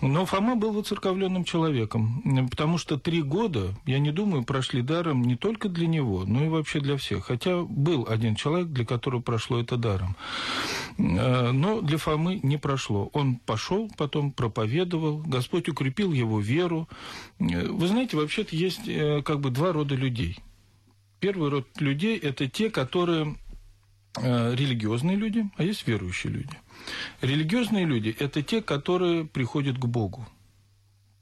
Но 0.01 0.25
Фома 0.25 0.55
был 0.55 0.73
воцерковленным 0.73 1.43
человеком, 1.43 2.47
потому 2.49 2.77
что 2.77 2.97
три 2.99 3.21
года, 3.21 3.73
я 3.85 3.99
не 3.99 4.11
думаю, 4.11 4.43
прошли 4.43 4.81
даром 4.81 5.23
не 5.23 5.35
только 5.35 5.69
для 5.69 5.87
него, 5.87 6.23
но 6.25 6.45
и 6.45 6.49
вообще 6.49 6.79
для 6.79 6.97
всех. 6.97 7.25
Хотя 7.25 7.52
был 7.61 8.07
один 8.09 8.35
человек, 8.35 8.69
для 8.69 8.85
которого 8.85 9.21
прошло 9.21 9.59
это 9.59 9.77
даром. 9.77 10.15
Э, 10.97 11.51
но 11.51 11.81
для 11.81 11.97
Фомы 11.97 12.39
не 12.43 12.57
прошло. 12.57 13.09
Он 13.13 13.35
пошел, 13.35 13.91
потом 13.97 14.31
проповедовал, 14.31 15.17
Господь 15.19 15.69
укрепил 15.69 16.11
его 16.11 16.39
веру. 16.39 16.87
Э, 17.39 17.67
вы 17.67 17.87
знаете, 17.87 18.17
вообще-то 18.17 18.55
есть 18.55 18.87
э, 18.87 19.21
как 19.23 19.39
бы 19.39 19.49
два 19.49 19.73
рода 19.73 19.95
людей. 19.95 20.39
Первый 21.19 21.49
род 21.49 21.67
людей– 21.79 22.17
это 22.19 22.47
те, 22.49 22.69
которые 22.69 23.37
религиозные 24.15 25.15
люди, 25.15 25.49
а 25.57 25.63
есть 25.63 25.87
верующие 25.87 26.31
люди. 26.31 26.55
Религиозные 27.21 27.83
люди– 27.85 28.15
это 28.19 28.43
те, 28.43 28.61
которые 28.61 29.25
приходят 29.25 29.79
к 29.79 29.85
Богу. 29.85 30.27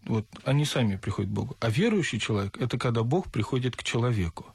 Вот 0.05 0.25
они 0.45 0.65
сами 0.65 0.95
приходят 0.95 1.29
к 1.29 1.33
Богу. 1.33 1.55
А 1.59 1.69
верующий 1.69 2.19
человек– 2.19 2.57
это 2.59 2.77
когда 2.77 3.03
Бог 3.03 3.31
приходит 3.31 3.75
к 3.75 3.83
человеку. 3.83 4.45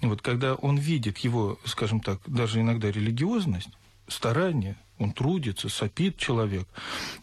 И 0.00 0.06
вот 0.06 0.22
когда 0.22 0.54
он 0.54 0.78
видит 0.78 1.18
его, 1.18 1.58
скажем 1.64 2.00
так, 2.00 2.20
даже 2.26 2.60
иногда 2.60 2.90
религиозность, 2.90 3.68
старание, 4.08 4.76
он 4.98 5.12
трудится, 5.12 5.68
сопит 5.68 6.16
человек, 6.16 6.66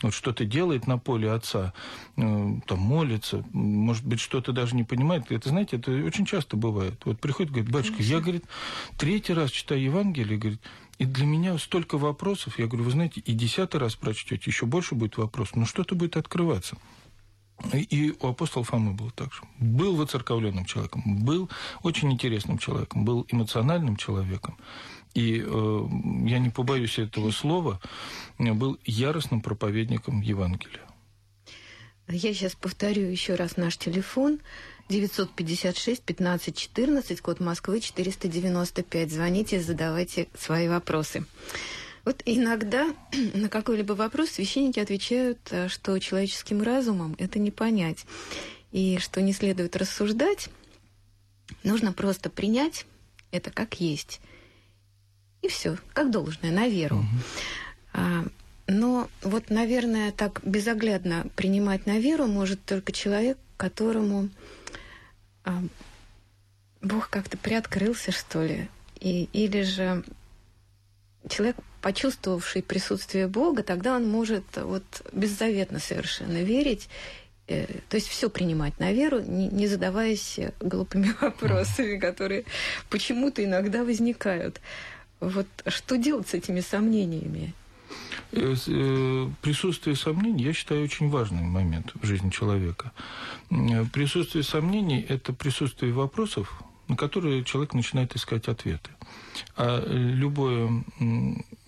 вот 0.03 0.13
что-то 0.13 0.46
делает 0.46 0.86
на 0.86 1.00
поле 1.00 1.32
отца, 1.32 1.74
э, 2.18 2.22
там 2.68 2.80
молится, 2.80 3.44
может 3.51 4.06
быть, 4.06 4.20
что-то 4.20 4.51
даже 4.51 4.75
не 4.75 4.84
понимает. 4.84 5.32
Это, 5.32 5.50
знаете, 5.50 5.77
это 5.77 5.92
очень 5.92 6.25
часто 6.25 6.56
бывает. 6.56 7.01
Вот 7.06 7.20
приходит, 7.20 7.51
говорит, 7.51 7.72
батюшка, 7.72 8.03
я, 8.03 8.20
говорит, 8.20 8.46
третий 8.98 9.34
раз 9.34 9.50
читаю 9.50 9.82
Евангелие, 9.82 10.38
говорит, 10.38 10.62
и 11.00 11.06
для 11.06 11.25
меня 11.25 11.58
столько 11.58 11.98
вопросов. 11.98 12.60
Я 12.60 12.68
говорю, 12.68 12.86
вы 12.86 12.92
знаете, 12.92 13.22
и 13.22 13.34
десятый 13.34 13.80
раз 13.80 13.96
прочтете, 13.96 14.44
еще 14.46 14.68
больше 14.68 14.94
будет 14.94 15.18
вопросов, 15.18 15.56
но 15.56 15.65
что-то 15.65 15.96
будет 15.96 16.18
открываться. 16.18 16.77
И 17.72 18.13
у 18.19 18.27
апостола 18.27 18.65
Фомы 18.65 18.93
было 18.93 19.12
так 19.12 19.33
же. 19.33 19.41
Был 19.60 19.95
воцерковленным 19.95 20.65
человеком, 20.65 21.01
был 21.24 21.50
очень 21.81 22.12
интересным 22.12 22.57
человеком, 22.57 23.05
был 23.05 23.25
эмоциональным 23.29 23.95
человеком. 23.95 24.57
И 25.13 25.43
э, 25.45 25.88
я 26.25 26.39
не 26.39 26.50
побоюсь 26.50 27.00
этого 27.00 27.31
слова, 27.31 27.79
был 28.39 28.79
яростным 28.86 29.41
проповедником 29.41 30.22
Евангелия. 30.22 30.81
Я 32.07 32.33
сейчас 32.33 32.55
повторю 32.55 33.03
еще 33.03 33.36
раз 33.36 33.57
наш 33.57 33.77
телефон. 33.77 34.39
956 34.89 36.03
15 36.03 36.55
14, 36.57 37.22
код 37.22 37.39
Москвы 37.39 37.79
495. 37.79 39.12
Звоните, 39.12 39.62
задавайте 39.62 40.27
свои 40.38 40.67
вопросы. 40.67 41.25
Вот 42.05 42.22
иногда 42.25 42.93
на 43.33 43.50
какой-либо 43.50 43.93
вопрос 43.93 44.31
священники 44.31 44.79
отвечают, 44.79 45.39
э, 45.51 45.67
что 45.69 45.98
человеческим 46.00 46.62
разумом 46.62 47.15
это 47.19 47.39
не 47.39 47.51
понять, 47.51 48.05
и 48.72 48.98
что 49.00 49.22
не 49.22 49.33
следует 49.33 49.75
рассуждать, 49.75 50.50
нужно 51.63 51.93
просто 51.93 52.29
принять 52.29 52.86
это 53.33 53.51
как 53.51 53.79
есть. 53.81 54.22
И 55.41 55.48
все, 55.50 55.77
как 55.93 56.12
должное, 56.12 56.51
на 56.51 56.67
веру. 56.67 56.98
Угу. 56.98 57.05
А, 57.93 58.25
но 58.67 59.10
вот, 59.22 59.50
наверное, 59.50 60.12
так 60.12 60.39
безоглядно 60.43 61.27
принимать 61.36 61.86
на 61.86 62.00
веру 62.00 62.27
может 62.27 62.63
только 62.63 62.91
человек, 62.91 63.38
которому 63.57 64.29
а, 65.43 65.62
Бог 66.81 67.10
как-то 67.10 67.38
приоткрылся, 67.38 68.12
что 68.12 68.43
ли, 68.43 68.69
и, 69.00 69.27
или 69.33 69.63
же 69.63 70.03
человек, 71.27 71.57
почувствовавший 71.83 72.63
присутствие 72.63 73.27
Бога, 73.27 73.61
тогда 73.61 73.97
он 73.97 74.09
может 74.09 74.45
вот 74.55 74.83
беззаветно 75.11 75.79
совершенно 75.79 76.41
верить, 76.41 76.87
э, 77.47 77.67
то 77.89 77.97
есть 77.97 78.07
все 78.07 78.29
принимать 78.29 78.79
на 78.79 78.93
веру, 78.93 79.19
не, 79.19 79.67
задаваясь 79.67 80.39
глупыми 80.61 81.13
вопросами, 81.21 81.99
которые 81.99 82.45
почему-то 82.89 83.43
иногда 83.43 83.83
возникают. 83.83 84.61
Вот 85.19 85.47
что 85.67 85.97
делать 85.97 86.29
с 86.29 86.33
этими 86.33 86.61
сомнениями? 86.61 87.53
Э, 88.31 88.55
э, 88.67 89.27
присутствие 89.41 89.97
сомнений, 89.97 90.45
я 90.45 90.53
считаю, 90.53 90.83
очень 90.83 91.09
важный 91.09 91.43
момент 91.43 91.91
в 92.01 92.05
жизни 92.05 92.29
человека. 92.29 92.93
Присутствие 93.91 94.45
сомнений– 94.45 95.05
это 95.09 95.33
присутствие 95.33 95.91
вопросов, 95.91 96.63
на 96.87 96.95
которые 96.95 97.43
человек 97.43 97.73
начинает 97.73 98.15
искать 98.15 98.47
ответы. 98.47 98.89
А 99.55 99.83
любое 99.87 100.83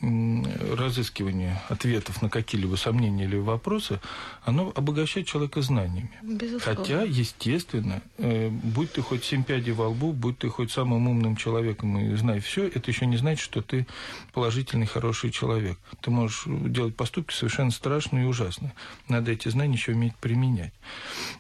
разыскивание 0.02 1.62
ответов 1.70 2.22
на 2.22 2.30
какие-либо 2.30 2.76
сомнения 2.76 3.24
или 3.24 3.38
вопросы, 3.38 4.00
оно 4.44 4.72
обогащает 4.76 5.26
человека 5.28 5.62
знаниями. 5.62 6.12
Безусловно. 6.22 6.84
Хотя, 6.84 7.02
естественно, 7.04 8.02
э, 8.18 8.50
будь 8.50 8.92
ты 8.94 9.02
хоть 9.02 9.24
семь 9.24 9.44
пядей 9.44 9.72
во 9.72 9.88
лбу, 9.90 10.12
будь 10.12 10.40
ты 10.40 10.50
хоть 10.50 10.72
самым 10.72 11.08
умным 11.08 11.36
человеком 11.36 11.98
и 11.98 12.16
знай 12.16 12.40
все, 12.40 12.68
это 12.68 12.92
еще 12.92 13.06
не 13.06 13.18
значит, 13.18 13.44
что 13.44 13.62
ты 13.62 13.88
положительный, 14.34 14.86
хороший 14.86 15.32
человек. 15.32 15.80
Ты 16.02 16.12
можешь 16.12 16.44
делать 16.46 16.96
поступки 16.96 17.34
совершенно 17.34 17.72
страшные 17.72 18.26
и 18.26 18.28
ужасные. 18.28 18.74
Надо 19.08 19.32
эти 19.32 19.48
знания 19.50 19.74
еще 19.74 19.94
уметь 19.94 20.16
применять. 20.16 20.74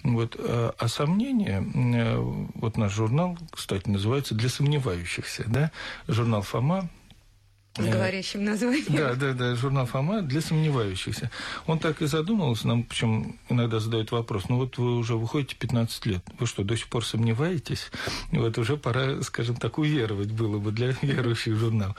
Вот. 0.03 0.35
А, 0.39 0.73
а 0.77 0.87
сомнения, 0.87 1.63
э, 1.73 2.17
вот 2.55 2.77
наш 2.77 2.93
журнал, 2.93 3.37
кстати, 3.65 3.89
называется 3.89 4.35
«Для 4.35 4.47
сомневающихся», 4.47 5.43
да? 5.47 5.71
журнал 6.07 6.43
«Фома», 6.43 6.87
с 7.77 7.85
говорящим 7.85 8.45
названием. 8.45 8.85
Да, 8.95 9.15
да, 9.15 9.33
да, 9.33 9.55
журнал 9.55 9.85
Фома 9.85 10.21
для 10.21 10.39
сомневающихся. 10.39 11.29
Он 11.65 11.77
так 11.77 12.01
и 12.01 12.05
задумался, 12.05 12.67
нам 12.69 12.83
причем 12.83 13.37
иногда 13.49 13.79
задают 13.79 14.11
вопрос, 14.11 14.47
ну 14.47 14.57
вот 14.57 14.77
вы 14.77 14.95
уже 14.95 15.17
выходите 15.17 15.57
15 15.57 16.05
лет, 16.05 16.23
вы 16.39 16.47
что, 16.47 16.63
до 16.63 16.77
сих 16.77 16.87
пор 16.87 17.03
сомневаетесь? 17.03 17.91
Вот 18.31 18.57
уже 18.57 18.77
пора, 18.77 19.21
скажем 19.23 19.57
так, 19.57 19.77
уверовать 19.77 20.31
было 20.31 20.57
бы 20.57 20.71
для 20.71 20.95
верующих 21.01 21.55
журнал. 21.55 21.97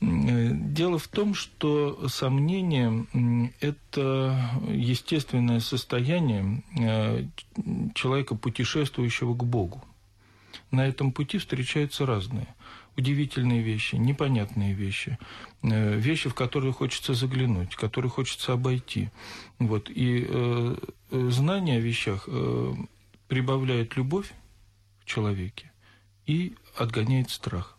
Дело 0.00 0.98
в 0.98 1.06
том, 1.06 1.34
что 1.34 2.08
сомнение– 2.08 3.06
это 3.60 4.50
естественное 4.68 5.60
состояние 5.60 6.64
э, 6.76 7.26
человека, 7.94 8.34
путешествующего 8.34 9.34
к 9.34 9.44
Богу. 9.44 9.84
На 10.74 10.88
этом 10.88 11.12
пути 11.12 11.38
встречаются 11.38 12.04
разные– 12.04 12.48
удивительные 12.96 13.62
вещи, 13.62 13.96
непонятные 13.96 14.72
вещи, 14.72 15.18
э, 15.62 15.96
вещи, 15.96 16.28
в 16.28 16.34
которые 16.34 16.72
хочется 16.72 17.14
заглянуть, 17.14 17.76
которые 17.76 18.10
хочется 18.10 18.52
обойти. 18.52 19.10
Вот. 19.58 19.90
И 19.90 20.26
э, 20.28 20.76
э 21.10 21.30
знание 21.30 21.78
о 21.78 21.80
вещах 21.80 22.24
э, 22.26 22.74
прибавляет 23.28 23.96
любовь 23.96 24.32
в 25.00 25.04
человеке 25.04 25.70
и 26.26 26.54
отгоняет 26.76 27.30
страх. 27.30 27.78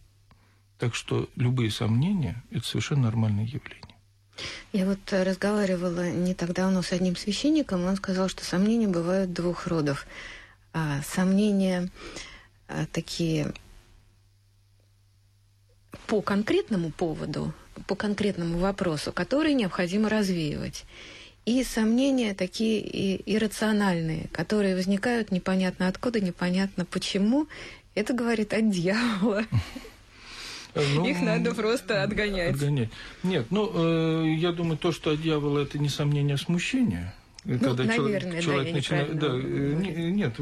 Так 0.77 0.95
что 0.95 1.29
любые 1.35 1.71
сомнения– 1.71 2.43
это 2.51 2.65
совершенно 2.65 3.03
нормальное 3.03 3.45
явление. 3.45 3.95
Я 4.73 4.85
вот 4.85 4.99
разговаривала 5.11 6.11
не 6.11 6.33
так 6.33 6.53
давно 6.53 6.81
с 6.81 6.91
одним 6.91 7.15
священником, 7.15 7.85
он 7.85 7.95
сказал, 7.95 8.27
что 8.27 8.43
сомнения 8.43 8.87
бывают 8.87 9.31
двух 9.31 9.67
родов. 9.67 10.05
А, 10.73 11.01
сомнения 11.03 11.89
такие 12.91 13.53
по 16.07 16.21
конкретному 16.21 16.91
поводу, 16.91 17.53
по 17.87 17.95
конкретному 17.95 18.57
вопросу, 18.57 19.11
который 19.11 19.53
необходимо 19.53 20.09
развеивать. 20.09 20.85
И 21.45 21.63
сомнения 21.63 22.33
такие 22.33 22.79
и 22.81 23.35
иррациональные, 23.35 24.29
которые 24.31 24.75
возникают 24.75 25.31
непонятно 25.31 25.87
откуда, 25.87 26.19
непонятно 26.19 26.85
почему. 26.85 27.47
Это 27.93 28.13
говорит 28.13 28.53
от 28.53 28.69
дьявола. 28.71 29.43
Ну, 30.73 31.07
Их 31.07 31.21
надо 31.21 31.55
просто 31.55 32.03
отгонять. 32.03 32.55
отгонять. 32.55 32.89
Нет, 33.23 33.47
ну, 33.49 33.71
э, 33.73 34.35
я 34.35 34.51
думаю, 34.51 34.77
то, 34.77 34.91
что 34.91 35.11
от 35.11 35.21
дьявола, 35.21 35.59
это 35.59 35.79
не 35.79 35.87
сомнение, 35.87 36.35
а 36.35 36.37
смущение. 36.37 37.13
Ну, 37.45 37.59
когда 37.59 37.83
наверное, 37.83 38.41
человек, 38.41 38.43
человек 38.43 38.67
да, 38.67 38.73
начинает... 38.73 39.19
Да, 39.19 39.27
э, 39.31 40.09
нет, 40.09 40.33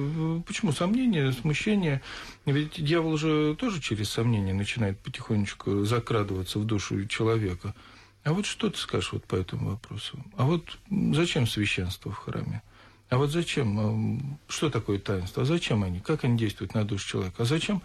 почему 0.46 0.72
сомнение, 0.72 1.34
смущение? 1.34 2.02
Ведь 2.46 2.82
дьявол 2.82 3.18
же 3.18 3.56
тоже 3.60 3.82
через 3.82 4.10
сомнение 4.10 4.54
начинает 4.54 4.98
потихонечку 5.00 5.84
закрадываться 5.84 6.60
в 6.60 6.66
душу 6.66 7.06
человека. 7.08 7.76
А 8.24 8.32
вот 8.32 8.46
что 8.46 8.70
ты 8.70 8.78
скажешь 8.78 9.12
вот 9.12 9.26
по 9.26 9.36
этому 9.36 9.72
вопросу? 9.72 10.18
А 10.38 10.46
вот 10.46 10.78
зачем 10.90 11.46
священство 11.46 12.12
в 12.12 12.16
храме? 12.16 12.62
А 13.10 13.18
вот 13.18 13.32
зачем? 13.32 13.80
А, 13.80 14.52
что 14.52 14.70
такое 14.70 14.98
таинство? 14.98 15.44
А 15.44 15.46
зачем 15.46 15.84
они? 15.84 16.00
Как 16.00 16.24
они 16.24 16.38
действуют 16.38 16.74
на 16.74 16.86
душу 16.86 17.08
человека? 17.08 17.44
А 17.44 17.46
зачем 17.46 17.82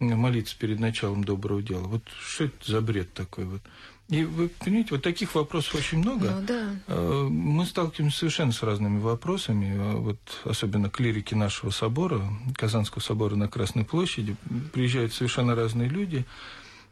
молиться 0.00 0.56
перед 0.58 0.80
началом 0.80 1.22
доброго 1.22 1.62
дела? 1.62 1.86
Вот 1.86 2.02
что 2.18 2.44
это 2.44 2.56
за 2.72 2.80
бред 2.80 3.12
такой 3.12 3.44
вот? 3.44 3.62
И 4.08 4.22
вы 4.24 4.48
понимаете, 4.48 4.90
вот 4.92 5.02
таких 5.02 5.34
вопросов 5.34 5.76
очень 5.76 5.98
много. 5.98 6.30
Ну, 6.30 6.46
да. 6.46 6.76
А, 6.88 7.28
мы 7.28 7.64
сталкиваемся 7.64 8.18
совершенно 8.18 8.52
с 8.52 8.62
разными 8.62 9.00
вопросами. 9.00 9.74
А 9.78 9.96
вот 9.96 10.18
особенно 10.44 10.90
клирики 10.90 11.34
нашего 11.34 11.70
собора, 11.70 12.22
Казанского 12.54 13.00
собора 13.00 13.34
на 13.36 13.48
Красной 13.48 13.84
площади, 13.84 14.36
приезжают 14.72 15.14
совершенно 15.14 15.54
разные 15.54 15.88
люди. 15.88 16.26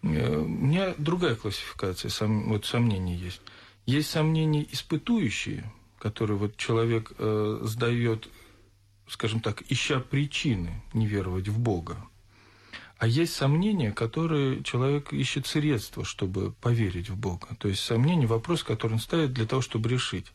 Э, 0.02 0.38
у 0.38 0.48
меня 0.48 0.94
другая 0.96 1.34
классификация, 1.34 2.08
сом, 2.08 2.48
вот 2.48 2.64
сомнений 2.64 3.16
есть. 3.16 3.42
Есть 3.84 4.10
сомнения 4.10 4.66
испытующие, 4.70 5.70
которые 5.98 6.38
вот 6.38 6.56
человек 6.56 7.12
э, 7.18 7.60
сдает, 7.64 8.28
скажем 9.06 9.40
так, 9.40 9.62
ища 9.68 10.00
причины 10.00 10.82
не 10.94 11.06
веровать 11.06 11.48
в 11.48 11.58
Бога. 11.58 11.98
А 13.02 13.08
есть 13.08 13.34
сомнения, 13.34 13.90
которые 13.90 14.62
человек 14.62 15.12
ищет 15.12 15.48
средства, 15.48 16.04
чтобы 16.04 16.52
поверить 16.52 17.10
в 17.10 17.16
Бога. 17.16 17.48
То 17.58 17.66
есть 17.66 17.80
сомнение– 17.80 18.26
вопрос, 18.28 18.62
который 18.62 18.92
он 18.92 19.00
ставит 19.00 19.32
для 19.32 19.44
того, 19.44 19.60
чтобы 19.60 19.88
решить. 19.88 20.26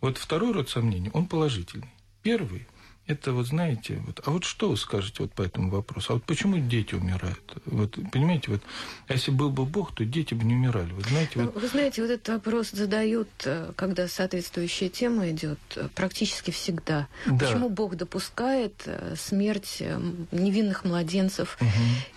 Вот 0.00 0.16
второй 0.16 0.52
род 0.52 0.70
сомнений, 0.70 1.10
он 1.12 1.26
положительный. 1.26 1.90
Первый– 2.22 2.66
это 3.08 3.32
вот 3.32 3.46
знаете, 3.46 4.02
вот, 4.06 4.20
а 4.26 4.30
вот 4.30 4.44
что 4.44 4.68
вы 4.68 4.76
скажете 4.76 5.22
вот 5.22 5.32
по 5.32 5.40
этому 5.40 5.70
вопросу? 5.70 6.12
А 6.12 6.14
вот 6.14 6.24
почему 6.24 6.58
дети 6.58 6.94
умирают? 6.94 7.40
Вот 7.64 7.96
понимаете, 8.12 8.50
вот, 8.50 8.60
а 9.08 9.14
если 9.14 9.30
был 9.30 9.48
бы 9.48 9.64
Бог, 9.64 9.94
то 9.94 10.04
дети 10.04 10.34
бы 10.34 10.44
не 10.44 10.54
умирали. 10.54 10.92
Вот 10.92 11.06
знаете, 11.06 11.40
вот... 11.40 11.54
Вы 11.54 11.68
знаете, 11.68 12.02
вот 12.02 12.10
этот 12.10 12.28
вопрос 12.28 12.70
задают, 12.70 13.28
э, 13.46 13.72
когда 13.76 14.08
соответствующая 14.08 14.90
тема 14.90 15.30
идет, 15.30 15.58
э, 15.76 15.88
практически 15.94 16.50
всегда. 16.50 17.08
Да. 17.24 17.46
Почему 17.46 17.70
Бог 17.70 17.96
допускает 17.96 18.74
э, 18.84 19.14
смерть 19.16 19.82
невинных 20.30 20.84
младенцев, 20.84 21.56
угу. 21.60 21.68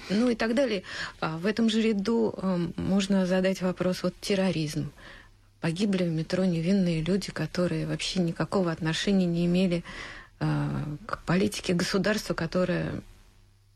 ну 0.10 0.30
и 0.30 0.36
так 0.36 0.56
далее. 0.56 0.84
А 1.22 1.38
в 1.38 1.46
этом 1.46 1.70
же 1.70 1.82
ряду 1.82 2.36
можно 2.76 3.26
задать 3.26 3.62
вопрос 3.62 4.04
вот 4.04 4.14
терроризм. 4.20 4.92
Погибли 5.62 6.04
в 6.04 6.12
метро 6.12 6.44
невинные 6.44 7.02
люди, 7.02 7.32
которые 7.32 7.88
вообще 7.88 8.20
никакого 8.20 8.72
отношения 8.72 9.26
не 9.26 9.46
имели 9.46 9.86
к 10.42 11.20
политике 11.26 11.74
государства, 11.74 12.34
которое, 12.34 13.02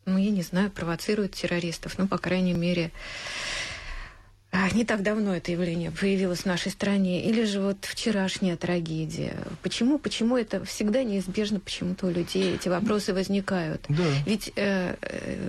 ну, 0.06 0.18
я 0.18 0.32
не 0.32 0.42
знаю, 0.42 0.72
провоцирует 0.72 1.34
террористов. 1.34 1.98
Ну, 1.98 2.08
по 2.08 2.18
крайней 2.18 2.54
мере, 2.54 2.92
не 4.74 4.86
так 4.86 5.04
давно 5.04 5.36
это 5.36 5.52
явление 5.52 5.92
появилось 5.92 6.42
в 6.42 6.46
нашей 6.46 6.72
стране, 6.72 7.26
или 7.26 7.44
же 7.46 7.62
вот 7.62 7.78
вчерашняя 7.82 8.56
трагедия. 8.56 9.36
Почему? 9.62 9.98
Почему 10.00 10.38
это 10.38 10.64
всегда 10.66 11.04
неизбежно 11.04 11.60
почему-то 11.60 12.08
у 12.08 12.12
людей 12.12 12.56
эти 12.56 12.70
вопросы 12.70 13.14
возникают? 13.14 13.86
Да. 13.90 14.04
Ведь 14.26 14.52
э, 14.56 14.96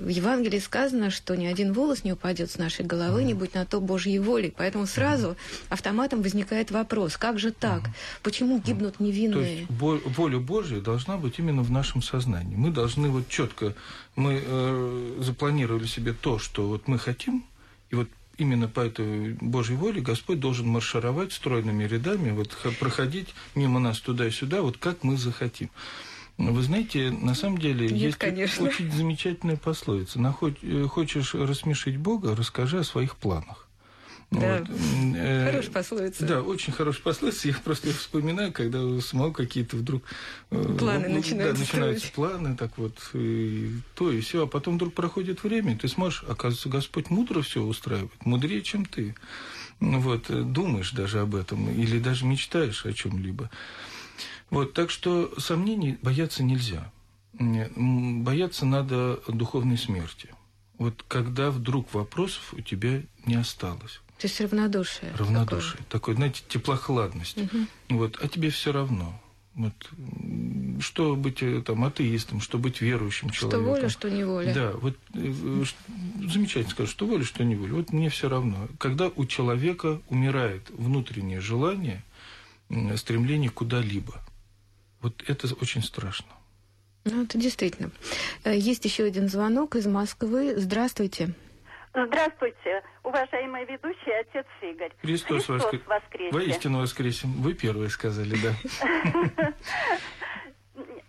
в 0.00 0.08
Евангелии 0.08 0.58
сказано, 0.58 1.10
что 1.10 1.36
ни 1.36 1.46
один 1.46 1.72
волос 1.72 2.04
не 2.04 2.12
упадет 2.12 2.50
с 2.50 2.58
нашей 2.58 2.84
головы, 2.84 3.22
mm. 3.22 3.24
не 3.24 3.34
будь 3.34 3.54
на 3.54 3.64
то 3.64 3.80
Божьей 3.80 4.18
воли. 4.18 4.52
Поэтому 4.56 4.86
сразу 4.86 5.36
автоматом 5.68 6.22
возникает 6.22 6.70
вопрос, 6.70 7.16
как 7.16 7.38
же 7.38 7.52
так? 7.52 7.82
Mm. 7.82 7.90
Почему 8.22 8.58
гибнут 8.58 9.00
невинные? 9.00 9.66
То 9.68 9.94
есть 9.94 10.16
воля 10.16 10.38
Божья 10.38 10.80
должна 10.80 11.16
быть 11.16 11.38
именно 11.38 11.62
в 11.62 11.70
нашем 11.70 12.02
сознании. 12.02 12.56
Мы 12.56 12.70
должны 12.70 13.08
вот 13.08 13.28
четко, 13.28 13.74
мы 14.14 14.42
э, 14.44 15.16
запланировали 15.20 15.86
себе 15.86 16.12
то, 16.12 16.38
что 16.38 16.68
вот 16.68 16.88
мы 16.88 16.98
хотим, 16.98 17.44
и 17.90 17.94
вот 17.94 18.08
именно 18.38 18.68
по 18.68 18.80
этой 18.80 19.34
Божьей 19.34 19.76
воле 19.76 20.00
Господь 20.00 20.40
должен 20.40 20.68
маршировать 20.68 21.32
стройными 21.32 21.84
рядами, 21.84 22.30
вот 22.30 22.56
проходить 22.78 23.34
мимо 23.54 23.80
нас 23.80 24.00
туда 24.00 24.26
и 24.26 24.30
сюда, 24.30 24.62
вот 24.62 24.78
как 24.78 25.02
мы 25.02 25.16
захотим. 25.16 25.70
Вы 26.38 26.62
знаете, 26.62 27.10
на 27.10 27.34
самом 27.34 27.58
деле 27.58 27.88
Нет, 27.88 27.96
есть 27.96 28.18
конечно. 28.18 28.66
очень 28.66 28.92
замечательная 28.92 29.56
пословица. 29.56 30.20
Э, 30.62 30.82
хочешь 30.84 31.34
рассмешить 31.34 31.96
Бога, 31.96 32.36
расскажи 32.36 32.80
о 32.80 32.84
своих 32.84 33.16
планах. 33.16 33.65
Да, 34.30 34.58
вот. 34.58 34.68
Э, 35.16 35.46
хорошая 35.46 35.72
пословица. 35.72 36.26
Да, 36.26 36.42
очень 36.42 36.72
хорошая 36.72 37.02
пословица. 37.02 37.48
Я 37.48 37.54
просто 37.54 37.92
вспоминаю, 37.92 38.52
когда 38.52 38.82
у 38.82 39.00
самого 39.00 39.32
какие-то 39.32 39.76
вдруг... 39.76 40.02
Э, 40.50 40.76
планы 40.78 41.08
ну, 41.08 41.16
начинаются 41.16 41.54
да, 41.54 41.60
начинаются 41.60 42.12
планы, 42.12 42.56
так 42.56 42.76
вот, 42.76 42.98
и 43.14 43.70
то 43.94 44.10
и 44.10 44.20
все. 44.20 44.44
А 44.44 44.46
потом 44.46 44.76
вдруг 44.76 44.94
проходит 44.94 45.44
время, 45.44 45.78
ты 45.78 45.86
сможешь, 45.88 46.24
оказывается, 46.24 46.68
Господь 46.68 47.08
мудро 47.10 47.42
все 47.42 47.62
устраивает, 47.62 48.12
мудрее, 48.24 48.62
чем 48.62 48.84
ты. 48.84 49.14
Ну 49.78 50.00
вот, 50.00 50.28
э, 50.28 50.42
думаешь 50.42 50.90
даже 50.90 51.20
об 51.20 51.34
этом, 51.34 51.70
или 51.70 52.00
даже 52.00 52.26
мечтаешь 52.26 52.84
о 52.84 52.92
чем-либо. 52.92 53.50
Вот, 54.50 54.72
так 54.72 54.90
что 54.90 55.32
сомнений 55.38 55.98
бояться 56.02 56.42
нельзя. 56.42 56.90
Бояться 57.32 58.64
надо 58.64 59.20
духовной 59.28 59.78
смерти. 59.78 60.30
Вот 60.78 61.04
когда 61.06 61.50
вдруг 61.50 61.94
вопросов 61.94 62.54
у 62.54 62.60
тебя 62.60 63.02
не 63.24 63.34
осталось. 63.34 64.00
То 64.18 64.26
есть 64.26 64.40
равнодушие. 64.40 65.12
Равнодушие. 65.16 65.76
Такое, 65.76 65.88
такое 65.90 66.14
знаете, 66.16 66.42
теплохладность. 66.48 67.36
Угу. 67.38 67.66
Вот, 67.90 68.18
а 68.22 68.28
тебе 68.28 68.50
все 68.50 68.72
равно. 68.72 69.20
Вот, 69.54 69.72
что 70.80 71.16
быть 71.16 71.42
э, 71.42 71.62
там, 71.62 71.84
атеистом, 71.84 72.40
что 72.42 72.58
быть 72.58 72.82
верующим 72.82 73.30
что 73.30 73.50
человеком. 73.50 73.62
Что 73.62 73.70
воля, 73.70 73.88
что 73.88 74.10
не 74.10 74.24
воля. 74.24 74.54
Да, 74.54 74.72
вот 74.72 74.96
э, 75.14 75.64
замечательно 76.28 76.70
сказать, 76.70 76.90
что 76.90 77.06
воля, 77.06 77.24
что 77.24 77.42
не 77.42 77.56
воля. 77.56 77.72
Вот 77.72 77.92
мне 77.92 78.10
все 78.10 78.28
равно. 78.28 78.68
Когда 78.78 79.08
у 79.08 79.24
человека 79.24 80.00
умирает 80.08 80.68
внутреннее 80.70 81.40
желание, 81.40 82.02
стремление 82.96 83.48
куда-либо, 83.48 84.20
вот 85.00 85.24
это 85.26 85.48
очень 85.54 85.82
страшно. 85.82 86.26
Ну, 87.06 87.22
это 87.22 87.38
действительно. 87.38 87.90
Э, 88.44 88.56
есть 88.56 88.84
еще 88.84 89.04
один 89.04 89.28
звонок 89.28 89.76
из 89.76 89.86
Москвы. 89.86 90.54
Здравствуйте. 90.58 91.34
Здравствуйте, 91.96 92.82
уважаемый 93.04 93.64
ведущий, 93.64 94.12
отец 94.20 94.44
Игорь. 94.60 94.92
Христос, 95.00 95.46
Христос 95.46 95.62
воскр... 95.62 95.80
воскресе. 95.86 96.34
Воистину 96.34 96.80
воскресим. 96.80 97.30
Вы 97.40 97.54
первые 97.54 97.88
сказали, 97.88 98.36
да. 98.36 98.52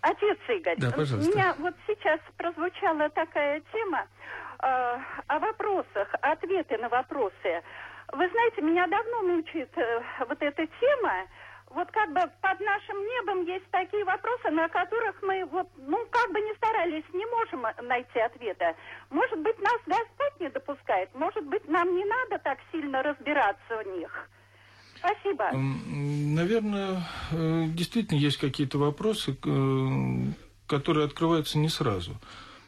Отец 0.00 0.38
Игорь, 0.48 0.76
да, 0.78 0.90
пожалуйста. 0.90 1.30
у 1.30 1.34
меня 1.34 1.54
вот 1.58 1.74
сейчас 1.86 2.20
прозвучала 2.38 3.10
такая 3.10 3.60
тема 3.70 4.06
э, 4.62 4.98
о 5.26 5.38
вопросах, 5.38 6.08
ответы 6.22 6.78
на 6.78 6.88
вопросы. 6.88 7.62
Вы 8.12 8.26
знаете, 8.30 8.62
меня 8.62 8.86
давно 8.86 9.22
мучает 9.24 9.70
э, 9.76 10.02
вот 10.26 10.40
эта 10.40 10.66
тема, 10.80 11.12
вот 11.70 11.90
как 11.90 12.12
бы 12.12 12.20
под 12.40 12.60
нашим 12.60 12.96
небом 12.98 13.44
есть 13.46 13.70
такие 13.70 14.04
вопросы, 14.04 14.50
на 14.50 14.68
которых 14.68 15.22
мы 15.22 15.44
вот, 15.46 15.68
ну, 15.76 15.98
как 16.10 16.32
бы 16.32 16.40
не 16.40 16.54
старались, 16.54 17.04
не 17.12 17.26
можем 17.26 17.62
найти 17.86 18.18
ответа. 18.18 18.74
Может 19.10 19.38
быть, 19.40 19.58
нас 19.58 19.78
Господь 19.86 20.40
не 20.40 20.48
допускает, 20.50 21.14
может 21.14 21.44
быть, 21.46 21.66
нам 21.68 21.94
не 21.94 22.04
надо 22.04 22.38
так 22.42 22.58
сильно 22.72 23.02
разбираться 23.02 23.76
в 23.76 23.86
них. 23.98 24.28
Спасибо. 24.96 25.50
Наверное, 25.52 27.02
э, 27.30 27.64
действительно 27.68 28.18
есть 28.18 28.38
какие-то 28.38 28.78
вопросы, 28.78 29.36
которые 30.66 31.06
открываются 31.06 31.58
не 31.58 31.68
сразу. 31.68 32.16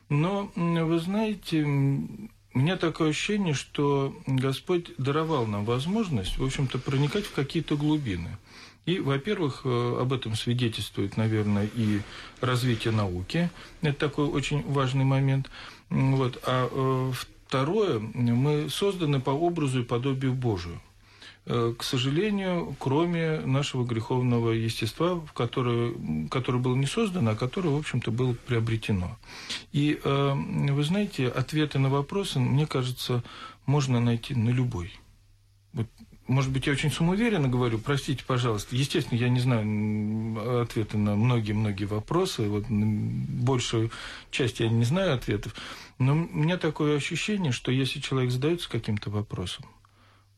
Но, 0.08 0.50
вы 0.54 0.98
знаете, 0.98 1.62
у 1.62 2.58
меня 2.58 2.76
такое 2.76 3.10
ощущение, 3.10 3.54
что 3.54 4.14
Господь 4.26 4.92
даровал 4.96 5.46
нам 5.46 5.64
возможность, 5.64 6.38
в 6.38 6.44
общем-то, 6.44 6.78
проникать 6.78 7.24
в 7.24 7.34
какие-то 7.34 7.76
глубины. 7.76 8.38
И, 8.86 8.98
во-первых, 8.98 9.62
э, 9.64 9.98
об 10.00 10.12
этом 10.12 10.34
свидетельствует, 10.34 11.16
наверное, 11.16 11.68
и 11.74 12.00
развитие 12.40 12.92
науки. 12.92 13.50
Это 13.82 13.98
такой 13.98 14.26
очень 14.26 14.62
важный 14.66 15.04
момент. 15.04 15.50
Вот. 15.90 16.42
А 16.46 16.68
э, 16.70 17.12
второе, 17.14 17.98
мы 17.98 18.68
созданы 18.70 19.20
по 19.20 19.30
образу 19.30 19.80
и 19.80 19.84
подобию 19.84 20.32
Божию. 20.32 20.80
Э, 21.44 21.74
к 21.78 21.82
сожалению, 21.84 22.74
кроме 22.78 23.40
нашего 23.40 23.84
греховного 23.84 24.52
естества, 24.52 25.22
которое, 25.34 25.94
которое 26.30 26.58
было 26.58 26.74
не 26.74 26.86
создано, 26.86 27.32
а 27.32 27.36
которое, 27.36 27.68
в 27.68 27.78
общем-то, 27.78 28.10
было 28.10 28.32
приобретено. 28.32 29.18
И, 29.72 30.00
вы 30.02 30.82
знаете, 30.84 31.28
ответы 31.28 31.78
на 31.78 31.90
вопросы, 31.90 32.38
мне 32.38 32.66
кажется, 32.66 33.22
можно 33.66 34.00
найти 34.00 34.34
на 34.34 34.48
любой. 34.48 34.90
Может 36.30 36.52
быть, 36.52 36.68
я 36.68 36.74
очень 36.74 36.92
самоуверенно 36.92 37.48
говорю, 37.48 37.80
простите, 37.80 38.22
пожалуйста. 38.24 38.76
Естественно, 38.76 39.18
я 39.18 39.28
не 39.28 39.40
знаю 39.40 40.62
ответы 40.62 40.96
на 40.96 41.16
многие-многие 41.16 41.86
вопросы, 41.86 42.48
вот 42.48 42.66
большую 42.68 43.90
часть 44.30 44.60
я 44.60 44.68
не 44.68 44.84
знаю 44.84 45.14
ответов, 45.14 45.56
но 45.98 46.12
у 46.12 46.16
меня 46.16 46.56
такое 46.56 46.96
ощущение, 46.96 47.50
что 47.50 47.72
если 47.72 47.98
человек 47.98 48.30
задается 48.30 48.70
каким-то 48.70 49.10
вопросом, 49.10 49.64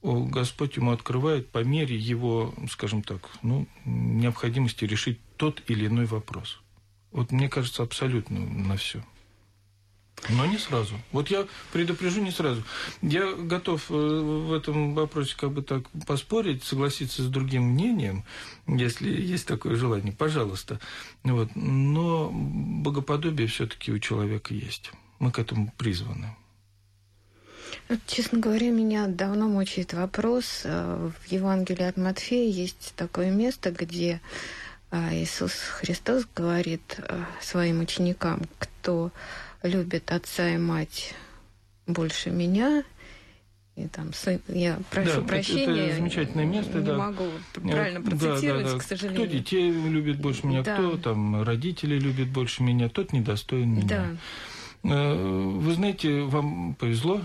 Господь 0.03 0.77
ему 0.77 0.93
открывает 0.93 1.51
по 1.51 1.63
мере 1.63 1.95
его, 1.95 2.55
скажем 2.71 3.03
так, 3.03 3.29
ну, 3.43 3.67
необходимости 3.85 4.87
решить 4.87 5.21
тот 5.37 5.63
или 5.67 5.89
иной 5.89 6.07
вопрос. 6.07 6.63
Вот 7.11 7.33
мне 7.33 7.51
кажется, 7.51 7.83
абсолютно 7.83 8.41
на 8.41 8.79
все. 8.79 9.05
Но 10.29 10.47
не 10.47 10.59
сразу. 10.59 10.95
Вот 11.11 11.29
я 11.29 11.47
предупрежу 11.73 12.23
не 12.23 12.31
сразу. 12.31 12.63
Я 13.03 13.33
готов 13.33 13.91
э, 13.91 13.95
в 13.95 14.53
этом 14.53 14.95
вопросе 14.95 15.35
как 15.37 15.51
бы 15.51 15.63
так 15.63 15.83
поспорить, 16.07 16.63
согласиться 16.63 17.23
с 17.23 17.27
другим 17.27 17.65
мнением, 17.65 18.25
если 18.67 19.11
есть 19.11 19.47
такое 19.47 19.75
желание, 19.75 20.13
пожалуйста. 20.13 20.79
Вот. 21.25 21.51
Но 21.57 22.31
богоподобие 22.33 23.49
все-таки 23.49 23.91
у 23.91 23.99
человека 23.99 24.55
есть. 24.55 24.93
Мы 25.19 25.33
к 25.33 25.39
этому 25.41 25.73
призваны. 25.77 26.37
Честно 28.07 28.39
говоря, 28.39 28.71
меня 28.71 29.09
давно 29.09 29.49
мучает 29.49 29.93
вопрос. 29.93 30.63
Э, 30.65 31.11
в 31.21 31.33
Евангелии 31.33 31.85
от 31.85 31.97
Матфея 31.97 32.49
есть 32.49 32.93
такое 32.95 33.33
место, 33.33 33.73
где 33.73 34.21
э, 34.93 35.15
Иисус 35.21 35.53
Христос 35.53 36.27
говорит 36.33 37.01
своим 37.41 37.81
ученикам, 37.81 38.43
кто 38.61 39.11
любит 39.63 40.11
отца 40.13 40.49
и 40.49 40.59
мать 40.59 41.15
больше 41.87 42.31
меня. 42.31 42.85
И 43.75 43.89
там 43.89 44.13
сын, 44.13 44.39
я 44.49 44.79
прошу 44.91 45.23
да, 45.23 45.27
прощения. 45.27 45.87
Это 45.87 45.97
замечательное 45.97 46.45
место, 46.45 46.79
не 46.79 46.87
да. 46.87 46.99
могу 46.99 47.25
правильно 47.55 48.03
процитировать, 48.03 48.65
да, 48.65 48.71
да, 48.71 48.73
да. 48.75 48.79
к 48.79 48.83
сожалению. 48.83 49.25
Кто 49.25 49.33
детей 49.33 49.71
любит 49.71 50.21
больше 50.21 50.47
меня, 50.47 50.63
да. 50.63 50.75
кто 50.75 50.99
там 50.99 51.43
родители 51.43 51.99
любит 51.99 52.29
больше 52.29 52.63
меня, 52.63 52.91
тот 52.91 53.15
недостоин 53.15 53.71
меня. 53.71 53.89
Да. 54.83 54.95
Э, 54.95 55.15
вы 55.15 55.73
знаете, 55.73 56.21
вам 56.21 56.75
повезло, 56.75 57.23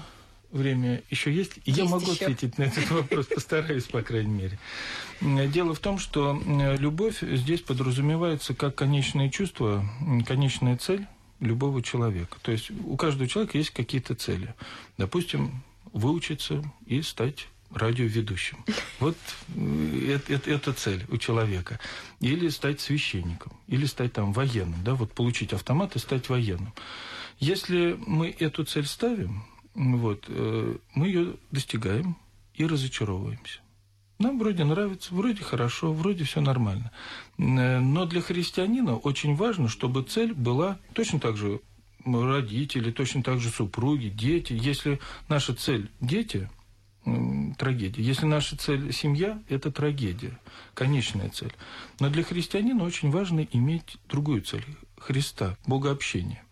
время 0.52 1.02
еще 1.10 1.34
есть. 1.34 1.60
есть 1.66 1.78
я 1.78 1.84
могу 1.84 2.12
еще. 2.12 2.26
ответить 2.26 2.58
на 2.58 2.64
этот 2.64 2.90
вопрос, 2.92 3.26
постараюсь, 3.26 3.84
по 3.84 4.02
крайней 4.02 4.34
мере. 4.34 4.60
Э, 5.20 5.48
дело 5.48 5.74
в 5.74 5.80
том, 5.80 6.00
что 6.00 6.42
э, 6.46 6.78
любовь 6.78 7.20
здесь 7.22 7.60
подразумевается 7.60 8.54
как 8.54 8.76
конечное 8.76 9.30
чувство, 9.30 9.86
конечная 10.26 10.78
цель 10.78 11.08
любого 11.40 11.82
человека. 11.82 12.38
То 12.42 12.52
есть 12.52 12.72
у 12.72 12.96
каждого 12.98 13.28
человека 13.28 13.58
есть 13.58 13.72
какие-то 13.72 14.16
цели. 14.16 14.54
Допустим, 14.98 15.64
выучиться 15.94 16.64
и 16.86 17.02
стать 17.02 17.48
радиоведущим. 17.72 18.64
Вот 19.00 19.18
это, 19.56 20.34
это, 20.34 20.52
это 20.52 20.74
цель 20.74 21.06
у 21.10 21.18
человека. 21.18 21.80
Или 22.20 22.50
стать 22.50 22.80
священником, 22.80 23.54
или 23.68 23.86
стать 23.86 24.14
там 24.14 24.32
военным, 24.34 24.84
да, 24.84 24.96
вот 24.96 25.14
получить 25.14 25.54
автомат 25.54 25.96
и 25.96 26.00
стать 26.00 26.30
военным. 26.30 26.74
Если 27.40 27.98
мы 28.06 28.36
эту 28.40 28.64
цель 28.64 28.86
ставим, 28.86 29.44
вот, 29.76 30.26
э, 30.28 30.78
мы 30.96 31.08
ее 31.08 31.36
достигаем 31.52 32.16
и 32.56 32.66
разочаровываемся. 32.66 33.60
Нам 34.20 34.40
вроде 34.40 34.64
нравится, 34.64 35.14
вроде 35.14 35.44
хорошо, 35.44 35.94
вроде 35.94 36.24
все 36.24 36.42
нормально. 36.42 36.92
Э, 37.38 37.80
но 37.80 38.06
для 38.06 38.22
христианина 38.22 38.98
очень 38.98 39.36
важно, 39.36 39.68
чтобы 39.68 40.04
цель 40.04 40.34
была 40.34 40.80
точно 40.94 41.20
так 41.20 41.38
же 41.38 41.62
родители, 42.06 42.92
точно 42.92 43.22
так 43.22 43.40
же 43.40 43.50
супруги, 43.50 44.08
дети. 44.08 44.54
Если 44.54 45.00
наша 45.28 45.54
цель– 45.54 45.90
дети, 46.02 46.50
трагедия. 47.58 48.02
Если 48.02 48.26
наша 48.26 48.58
цель– 48.58 48.92
семья, 48.94 49.42
это 49.50 49.72
трагедия, 49.72 50.38
конечная 50.74 51.30
цель. 51.30 51.54
Но 52.00 52.10
для 52.10 52.24
христианина 52.24 52.84
очень 52.84 53.12
важно 53.12 53.48
иметь 53.52 53.98
другую 54.10 54.42
цель– 54.42 54.66
Христа, 54.98 55.58
Богообщение. 55.66 56.44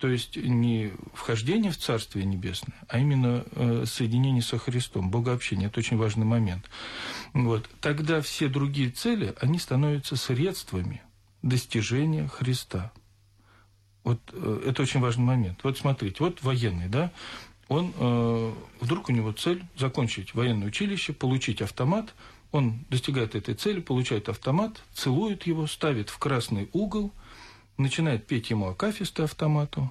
То 0.00 0.08
есть 0.08 0.36
не 0.36 0.92
вхождение 1.12 1.70
в 1.70 1.76
Царствие 1.76 2.24
Небесное, 2.24 2.74
а 2.88 2.98
именно 2.98 3.44
э, 3.52 3.84
соединение 3.86 4.40
со 4.40 4.56
Христом, 4.56 5.10
богообщение. 5.10 5.68
Это 5.68 5.80
очень 5.80 5.98
важный 5.98 6.24
момент. 6.24 6.64
Вот. 7.34 7.68
Тогда 7.82 8.22
все 8.22 8.48
другие 8.48 8.88
цели, 8.88 9.34
они 9.42 9.58
становятся 9.58 10.16
средствами 10.16 11.02
достижения 11.42 12.28
Христа. 12.28 12.92
Вот 14.02 14.18
э, 14.32 14.62
это 14.68 14.80
очень 14.80 15.00
важный 15.00 15.24
момент. 15.24 15.58
Вот 15.64 15.76
смотрите, 15.76 16.16
вот 16.20 16.42
военный, 16.42 16.88
да, 16.88 17.12
он, 17.68 17.92
э, 17.94 18.52
вдруг 18.80 19.10
у 19.10 19.12
него 19.12 19.32
цель 19.32 19.62
закончить 19.76 20.32
военное 20.32 20.68
училище, 20.68 21.12
получить 21.12 21.60
автомат, 21.60 22.14
он 22.52 22.86
достигает 22.88 23.34
этой 23.34 23.54
цели, 23.54 23.80
получает 23.80 24.30
автомат, 24.30 24.82
целует 24.94 25.46
его, 25.46 25.66
ставит 25.66 26.08
в 26.08 26.16
красный 26.16 26.70
угол– 26.72 27.12
начинает 27.76 28.26
петь 28.26 28.50
ему 28.50 28.68
акафисты 28.68 29.22
автомату, 29.22 29.90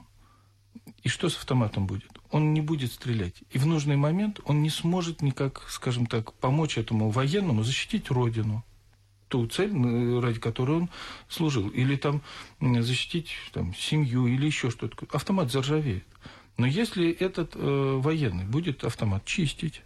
и 1.04 1.10
что 1.10 1.30
с 1.30 1.38
автоматом 1.38 1.88
будет? 1.88 2.10
Он 2.32 2.54
не 2.54 2.62
будет 2.62 2.92
стрелять. 2.92 3.36
И 3.52 3.58
в 3.58 3.66
нужный 3.66 3.96
момент 3.96 4.40
он 4.46 4.62
не 4.62 4.70
сможет 4.70 5.22
никак, 5.22 5.66
скажем 5.70 6.06
так, 6.06 6.34
помочь 6.34 6.78
этому 6.78 7.10
военному 7.10 7.64
защитить 7.64 8.12
родину, 8.12 8.64
ту 9.28 9.48
цель, 9.48 9.72
ради 10.20 10.40
которой 10.40 10.78
он 10.78 10.90
служил. 11.30 11.70
Или 11.70 11.96
там 11.96 12.22
защитить 12.60 13.30
там, 13.54 13.74
семью, 13.76 14.28
или 14.28 14.46
еще 14.46 14.70
что-то. 14.70 15.08
Автомат 15.16 15.52
заржавеет. 15.52 16.06
Но 16.58 16.68
если 16.68 17.10
этот 17.10 17.56
э, 17.56 18.00
военный 18.02 18.44
будет 18.44 18.84
автомат 18.84 19.24
чистить, 19.24 19.82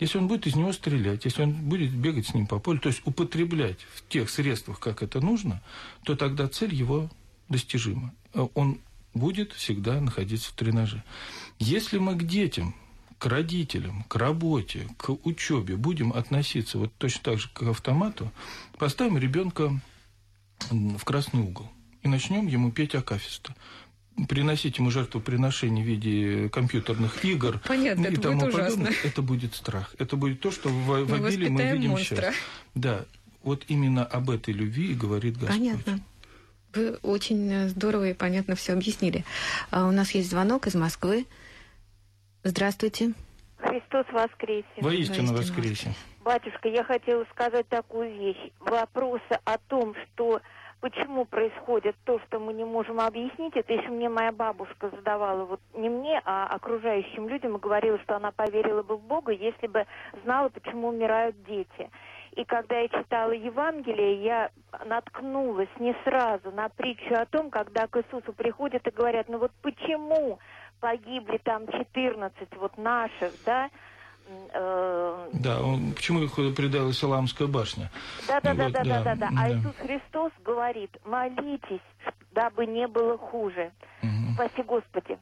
если 0.00 0.18
он 0.18 0.26
будет 0.26 0.46
из 0.46 0.56
него 0.56 0.72
стрелять, 0.72 1.26
если 1.26 1.42
он 1.42 1.52
будет 1.52 1.92
бегать 1.92 2.28
с 2.28 2.34
ним 2.34 2.46
по 2.46 2.58
полю, 2.58 2.80
то 2.80 2.88
есть 2.88 3.02
употреблять 3.04 3.78
в 3.94 4.08
тех 4.08 4.30
средствах, 4.30 4.80
как 4.80 5.02
это 5.02 5.20
нужно, 5.20 5.62
то 6.02 6.16
тогда 6.16 6.48
цель 6.48 6.74
его 6.74 7.10
достижима. 7.48 8.12
Э, 8.32 8.46
он 8.54 8.78
будет 9.12 9.52
всегда 9.52 10.00
находиться 10.00 10.50
в 10.50 10.54
тренаже. 10.54 11.02
Если 11.58 11.98
мы 11.98 12.16
к 12.16 12.24
детям, 12.24 12.74
к 13.18 13.26
родителям, 13.26 14.04
к 14.04 14.16
работе, 14.16 14.88
к 14.96 15.10
учебе 15.24 15.76
будем 15.76 16.12
относиться 16.12 16.78
вот 16.78 16.92
точно 16.98 17.22
так 17.22 17.38
же, 17.38 17.48
как 17.52 17.68
к 17.68 17.70
автомату, 17.70 18.30
поставим 18.78 19.18
ребенка 19.18 19.80
в 20.70 21.04
красный 21.04 21.40
угол 21.40 21.70
и 22.02 22.08
начнем 22.08 22.46
ему 22.46 22.70
петь 22.70 22.94
акафиста 22.94 23.54
приносить 24.28 24.78
ему 24.78 24.90
жертвоприношение 24.90 25.84
в 25.84 25.88
виде 25.88 26.48
компьютерных 26.48 27.24
игр 27.24 27.60
Понятно, 27.66 28.06
и 28.06 28.16
тому 28.16 28.40
подобное, 28.50 28.92
это 29.02 29.22
будет 29.22 29.54
страх. 29.54 29.94
Это 29.98 30.16
будет 30.16 30.40
то, 30.40 30.50
что 30.50 30.68
в, 30.68 31.04
в 31.04 31.14
обилии 31.14 31.48
мы 31.48 31.72
видим 31.72 31.90
монстра. 31.90 32.16
сейчас. 32.16 32.34
Да, 32.74 33.04
вот 33.42 33.64
именно 33.68 34.04
об 34.04 34.30
этой 34.30 34.54
любви 34.54 34.92
и 34.92 34.94
говорит 34.94 35.34
Господь. 35.36 35.58
Понятно. 35.58 36.00
Вы 36.74 36.98
очень 37.02 37.68
здорово 37.68 38.08
и 38.08 38.14
понятно 38.14 38.54
все 38.56 38.72
объяснили. 38.72 39.24
А 39.70 39.86
у 39.86 39.92
нас 39.92 40.10
есть 40.12 40.30
звонок 40.30 40.66
из 40.66 40.74
Москвы. 40.74 41.26
Здравствуйте. 42.42 43.12
Христос 43.58 44.06
воскресе. 44.12 44.66
Воистину 44.80 45.32
воскресе. 45.32 45.94
Батюшка, 46.24 46.68
я 46.68 46.84
хотела 46.84 47.24
сказать 47.32 47.68
такую 47.68 48.12
вещь. 48.14 48.50
Вопросы 48.60 49.38
о 49.44 49.58
том, 49.58 49.94
что 49.94 50.40
почему 50.80 51.24
происходит 51.24 51.96
то, 52.04 52.18
что 52.26 52.38
мы 52.38 52.52
не 52.52 52.64
можем 52.64 53.00
объяснить, 53.00 53.56
это 53.56 53.72
еще 53.72 53.88
мне 53.88 54.08
моя 54.08 54.32
бабушка 54.32 54.90
задавала, 54.90 55.44
вот 55.44 55.60
не 55.74 55.88
мне, 55.88 56.20
а 56.24 56.46
окружающим 56.46 57.28
людям, 57.28 57.56
и 57.56 57.60
говорила, 57.60 57.98
что 58.00 58.16
она 58.16 58.32
поверила 58.32 58.82
бы 58.82 58.96
в 58.96 59.02
Бога, 59.02 59.32
если 59.32 59.66
бы 59.66 59.86
знала, 60.24 60.50
почему 60.50 60.88
умирают 60.88 61.36
дети. 61.44 61.90
И 62.36 62.44
когда 62.44 62.78
я 62.80 62.88
читала 62.88 63.30
Евангелие, 63.30 64.24
я 64.24 64.50
наткнулась 64.86 65.68
не 65.78 65.94
сразу 66.02 66.50
на 66.50 66.68
притчу 66.68 67.14
о 67.14 67.26
том, 67.26 67.50
когда 67.50 67.86
к 67.86 67.96
Иисусу 67.96 68.32
приходят 68.32 68.86
и 68.86 68.90
говорят, 68.90 69.28
ну 69.28 69.38
вот 69.38 69.52
почему 69.62 70.40
погибли 70.80 71.38
там 71.44 71.66
14 71.68 72.34
вот 72.56 72.76
наших, 72.76 73.32
да, 73.46 73.70
э, 74.52 75.28
да, 75.32 75.62
он, 75.62 75.92
почему 75.92 76.22
их 76.22 76.34
предала 76.34 76.90
Исламская 76.90 77.46
башня? 77.46 77.90
Да, 78.26 78.40
да, 78.40 78.54
да, 78.54 78.68
да, 78.68 78.82
да, 78.82 79.02
да, 79.02 79.14
да. 79.14 79.30
А 79.38 79.50
Иисус 79.50 79.76
Христос 79.76 80.32
говорит, 80.44 80.90
молитесь, 81.04 81.80
дабы 82.32 82.66
не 82.66 82.88
было 82.88 83.16
хуже. 83.16 83.70
Угу. 84.02 84.34
Спаси 84.34 84.62
Господи. 84.62 85.18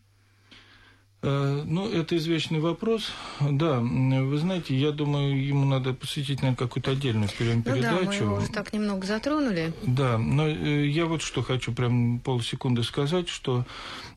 Э, 1.24 1.62
ну, 1.64 1.88
это 1.88 2.16
извечный 2.16 2.58
вопрос. 2.58 3.12
Да, 3.40 3.78
вы 3.78 4.38
знаете, 4.38 4.74
я 4.74 4.90
думаю, 4.90 5.46
ему 5.46 5.64
надо 5.64 5.94
посвятить, 5.94 6.42
наверное, 6.42 6.56
какую-то 6.56 6.90
отдельную 6.90 7.28
передачу. 7.28 7.66
Ну 7.66 7.80
да, 7.80 8.00
мы 8.02 8.14
его 8.14 8.36
уже 8.36 8.48
так 8.48 8.72
немного 8.72 9.06
затронули. 9.06 9.72
Да, 9.82 10.18
но 10.18 10.48
э, 10.48 10.86
я 10.88 11.06
вот 11.06 11.22
что 11.22 11.42
хочу 11.42 11.72
прям 11.72 12.18
полсекунды 12.18 12.82
сказать, 12.82 13.28
что 13.28 13.64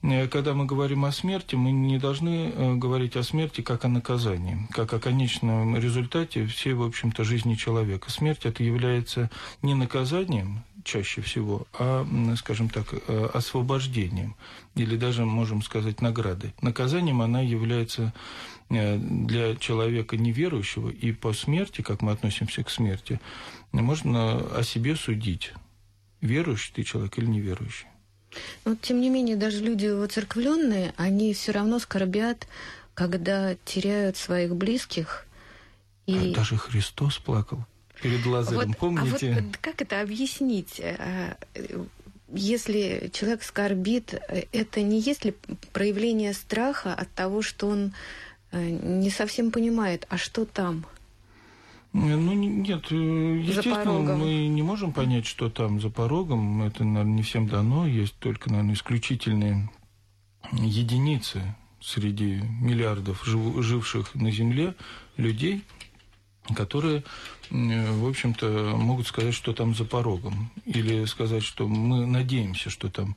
э, 0.01 0.27
когда 0.27 0.55
мы 0.55 0.65
говорим 0.65 1.05
о 1.05 1.11
смерти, 1.11 1.53
мы 1.53 1.71
не 1.71 1.99
должны 1.99 2.77
говорить 2.77 3.15
о 3.15 3.23
смерти 3.23 3.61
как 3.61 3.85
о 3.85 3.87
наказании, 3.87 4.67
как 4.71 4.91
о 4.93 4.99
конечном 4.99 5.77
результате 5.77 6.47
всей, 6.47 6.73
в 6.73 6.81
общем-то, 6.81 7.23
жизни 7.23 7.53
человека. 7.53 8.09
Смерть 8.09 8.45
это 8.45 8.63
является 8.63 9.29
не 9.61 9.75
наказанием, 9.75 10.63
чаще 10.85 11.21
всего, 11.21 11.67
а, 11.73 12.07
скажем 12.37 12.69
так, 12.69 12.87
э, 12.93 13.29
освобождением 13.33 14.35
или 14.75 14.95
даже, 14.95 15.25
можем 15.25 15.61
сказать, 15.61 15.99
наградой. 15.99 16.53
Наказанием 16.61 17.21
она 17.21 17.41
является 17.41 18.13
э, 18.69 18.97
для 18.97 19.55
человека 19.55 20.15
неверующего, 20.15 20.89
и 20.89 21.11
по 21.11 21.33
смерти, 21.33 21.81
как 21.81 22.01
мы 22.01 22.11
относимся 22.11 22.63
к 22.63 22.69
смерти, 22.69 23.19
можно 23.71 24.37
о 24.57 24.63
себе 24.63 24.95
судить, 24.95 25.53
верующий 26.21 26.71
ты 26.73 26.83
человек 26.83 27.17
или 27.17 27.25
неверующий. 27.25 27.87
Но, 28.63 28.75
тем 28.75 29.01
не 29.01 29.09
менее, 29.09 29.35
даже 29.35 29.63
люди 29.63 29.87
воцерквленные, 29.87 30.93
они 30.97 31.33
все 31.33 31.51
равно 31.51 31.79
скорбят, 31.79 32.47
когда 32.93 33.55
теряют 33.65 34.17
своих 34.17 34.55
близких. 34.55 35.25
И... 36.05 36.31
А 36.31 36.35
даже 36.35 36.57
Христос 36.57 37.17
плакал 37.17 37.65
перед 38.01 38.25
Лазарем, 38.25 38.69
вот, 38.69 38.77
помните? 38.77 39.31
А 39.37 39.41
вот 39.41 39.57
как 39.57 39.81
это 39.81 40.01
объяснить? 40.01 40.81
А, 40.81 41.37
если 42.33 43.09
человек 43.13 43.43
скорбит, 43.43 44.13
это 44.51 44.81
не 44.81 44.99
есть 44.99 45.25
ли 45.25 45.35
проявление 45.73 46.33
страха 46.33 46.93
от 46.93 47.11
того, 47.11 47.41
что 47.41 47.67
он 47.67 47.93
э, 48.51 48.69
не 48.69 49.09
совсем 49.09 49.51
понимает, 49.51 50.07
а 50.09 50.17
что 50.17 50.45
там? 50.45 50.85
Ну, 51.93 52.33
нет, 52.33 52.91
э, 52.91 52.95
естественно, 52.95 54.17
мы 54.17 54.47
не 54.47 54.61
можем 54.63 54.91
понять, 54.91 55.25
что 55.25 55.49
там 55.49 55.79
за 55.79 55.89
порогом. 55.89 56.63
Это, 56.63 56.83
наверное, 56.83 57.15
не 57.15 57.23
всем 57.23 57.47
дано. 57.47 57.87
Есть 57.87 58.15
только, 58.19 58.49
наверное, 58.49 58.75
исключительные 58.75 59.69
единицы 60.51 61.55
среди 61.81 62.41
миллиардов 62.59 63.23
живших 63.25 64.13
на 64.13 64.29
Земле 64.29 64.75
людей, 65.15 65.63
которые, 66.53 67.03
в 67.49 68.07
общем-то, 68.07 68.75
могут 68.75 69.07
сказать, 69.07 69.33
что 69.33 69.53
там 69.53 69.73
за 69.73 69.85
порогом. 69.85 70.51
Или 70.65 71.05
сказать, 71.05 71.43
что 71.43 71.67
мы 71.67 72.05
надеемся, 72.05 72.69
что 72.69 72.89
там 72.89 73.15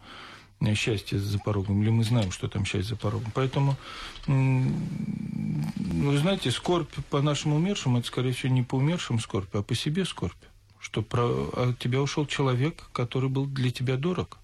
счастье 0.74 1.18
за 1.18 1.38
порогом, 1.38 1.82
или 1.82 1.90
мы 1.90 2.04
знаем, 2.04 2.32
что 2.32 2.48
там 2.48 2.64
счастье 2.64 2.94
за 2.94 2.96
порогом. 2.96 3.30
Поэтому, 3.34 3.76
вы 4.26 6.18
знаете, 6.18 6.50
скорбь 6.50 6.92
по 7.10 7.22
нашим 7.22 7.52
умершим, 7.52 7.96
это, 7.96 8.06
скорее 8.06 8.32
всего, 8.32 8.52
не 8.52 8.62
по 8.62 8.76
умершим 8.76 9.20
скорбь, 9.20 9.54
а 9.54 9.62
по 9.62 9.74
себе 9.74 10.04
скорбь. 10.04 10.34
Что 10.80 11.02
про... 11.02 11.50
от 11.56 11.78
тебя 11.78 12.00
ушел 12.00 12.26
человек, 12.26 12.88
который 12.92 13.28
был 13.28 13.46
для 13.46 13.70
тебя 13.70 13.96
дорог. 13.96 14.38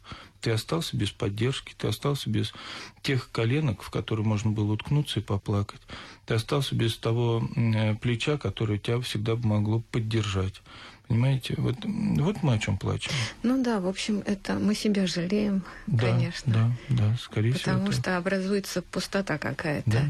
Ты 0.45 0.51
остался 0.51 0.95
без 0.95 1.11
поддержки, 1.11 1.73
ты 1.75 1.89
остался 1.89 2.29
без 2.29 2.53
тех 3.01 3.31
коленок, 3.33 3.83
в 3.83 3.89
которые 3.89 4.27
можно 4.27 4.51
было 4.51 4.73
уткнуться 4.73 5.21
и 5.21 5.23
поплакать. 5.23 5.81
Ты 6.27 6.35
остался 6.35 6.75
без 6.75 6.99
того 6.99 7.49
э, 7.57 7.95
плеча, 7.95 8.37
которое 8.37 8.79
тебя 8.79 9.01
всегда 9.01 9.37
могло 9.37 9.81
поддержать. 9.91 10.61
Понимаете, 11.09 11.55
вот, 11.59 11.77
вот 11.85 12.43
мы 12.43 12.55
о 12.55 12.59
чем 12.59 12.79
плачем. 12.79 13.13
Ну 13.43 13.63
да, 13.63 13.79
в 13.79 13.87
общем, 13.87 14.23
это 14.25 14.55
мы 14.55 14.75
себя 14.75 15.07
жалеем, 15.07 15.63
да, 15.87 16.11
конечно. 16.11 16.53
Да, 16.53 16.71
да, 16.89 17.17
скорее 17.21 17.53
потому 17.53 17.59
всего. 17.59 17.75
Потому 17.75 17.93
что 17.93 18.11
это... 18.11 18.17
образуется 18.17 18.83
пустота 18.83 19.37
какая-то. 19.37 19.91
Да. 19.91 20.03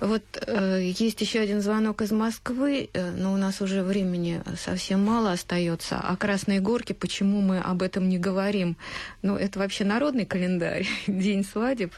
Вот 0.00 0.22
э, 0.46 0.92
есть 0.98 1.20
еще 1.22 1.40
один 1.40 1.62
звонок 1.62 2.02
из 2.02 2.12
Москвы, 2.12 2.90
э, 2.92 3.10
но 3.12 3.32
у 3.32 3.38
нас 3.38 3.62
уже 3.62 3.82
времени 3.82 4.42
совсем 4.58 5.02
мало 5.02 5.32
остается. 5.32 5.98
А 5.98 6.16
Красные 6.16 6.60
Горки, 6.60 6.92
почему 6.92 7.40
мы 7.40 7.58
об 7.58 7.80
этом 7.80 8.10
не 8.10 8.18
говорим? 8.18 8.76
Ну, 9.22 9.36
это 9.36 9.58
вообще 9.58 9.84
народный 9.84 10.26
календарь, 10.26 10.86
день 11.06 11.44
свадеб. 11.44 11.94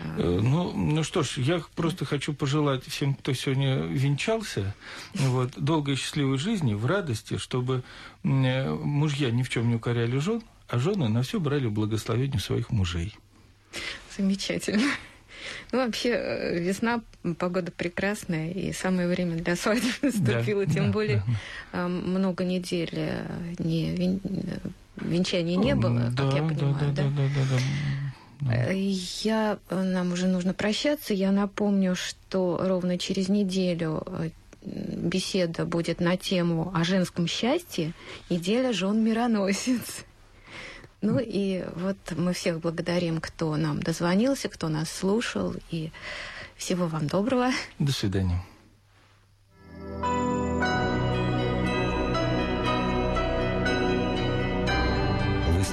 Э, 0.00 0.40
ну, 0.42 0.72
ну 0.72 1.02
что 1.02 1.22
ж, 1.22 1.38
я 1.38 1.62
просто 1.74 2.04
хочу 2.04 2.34
пожелать 2.34 2.84
всем, 2.86 3.14
кто 3.14 3.32
сегодня 3.32 3.76
венчался, 3.76 4.74
вот, 5.14 5.52
долгой 5.56 5.94
и 5.94 5.96
счастливой 5.96 6.38
жизни, 6.38 6.74
в 6.74 6.86
радости, 6.86 7.38
чтобы 7.38 7.82
э, 8.22 8.70
мужья 8.70 9.30
ни 9.30 9.42
в 9.42 9.48
чем 9.48 9.68
не 9.68 9.76
укоряли 9.76 10.18
жен, 10.18 10.42
а 10.68 10.78
жены 10.78 11.08
на 11.08 11.22
все 11.22 11.38
брали 11.38 11.68
благословение 11.68 12.40
своих 12.40 12.70
мужей. 12.70 13.16
Замечательно. 14.16 14.82
Ну, 15.72 15.84
вообще, 15.84 16.10
э, 16.10 16.58
весна, 16.58 17.02
погода 17.38 17.70
прекрасная, 17.70 18.50
и 18.50 18.72
самое 18.72 19.08
время 19.08 19.36
для 19.36 19.56
свадьбы 19.56 19.88
наступило, 20.02 20.66
да, 20.66 20.72
тем 20.72 20.86
да, 20.86 20.92
более 20.92 21.22
да. 21.72 21.88
много 21.88 22.44
недель 22.44 22.90
не, 23.58 23.94
вен... 23.94 24.20
венчания 24.96 25.56
не 25.56 25.74
было, 25.74 26.10
да, 26.10 26.24
как 26.24 26.34
я 26.34 26.42
понимаю. 26.42 26.92
Да, 26.94 27.02
да, 27.02 27.10
да, 27.10 27.28
да, 27.34 27.44
да, 27.50 27.58
я, 29.22 29.58
нам 29.70 30.12
уже 30.12 30.26
нужно 30.26 30.54
прощаться. 30.54 31.14
Я 31.14 31.32
напомню, 31.32 31.94
что 31.94 32.60
ровно 32.62 32.98
через 32.98 33.28
неделю 33.28 34.02
э, 34.06 34.30
беседа 34.62 35.64
будет 35.64 36.00
на 36.00 36.16
тему 36.16 36.72
о 36.74 36.84
женском 36.84 37.26
счастье 37.26 37.92
«Неделя 38.30 38.72
жен 38.72 39.02
мироносец». 39.02 40.04
Ну 41.00 41.18
и 41.20 41.62
вот 41.76 41.98
мы 42.16 42.32
всех 42.32 42.60
благодарим, 42.60 43.20
кто 43.20 43.56
нам 43.56 43.82
дозвонился, 43.82 44.48
кто 44.48 44.68
нас 44.68 44.90
слушал. 44.90 45.54
И 45.70 45.92
всего 46.56 46.86
вам 46.86 47.08
доброго. 47.08 47.50
До 47.78 47.92
свидания. 47.92 48.42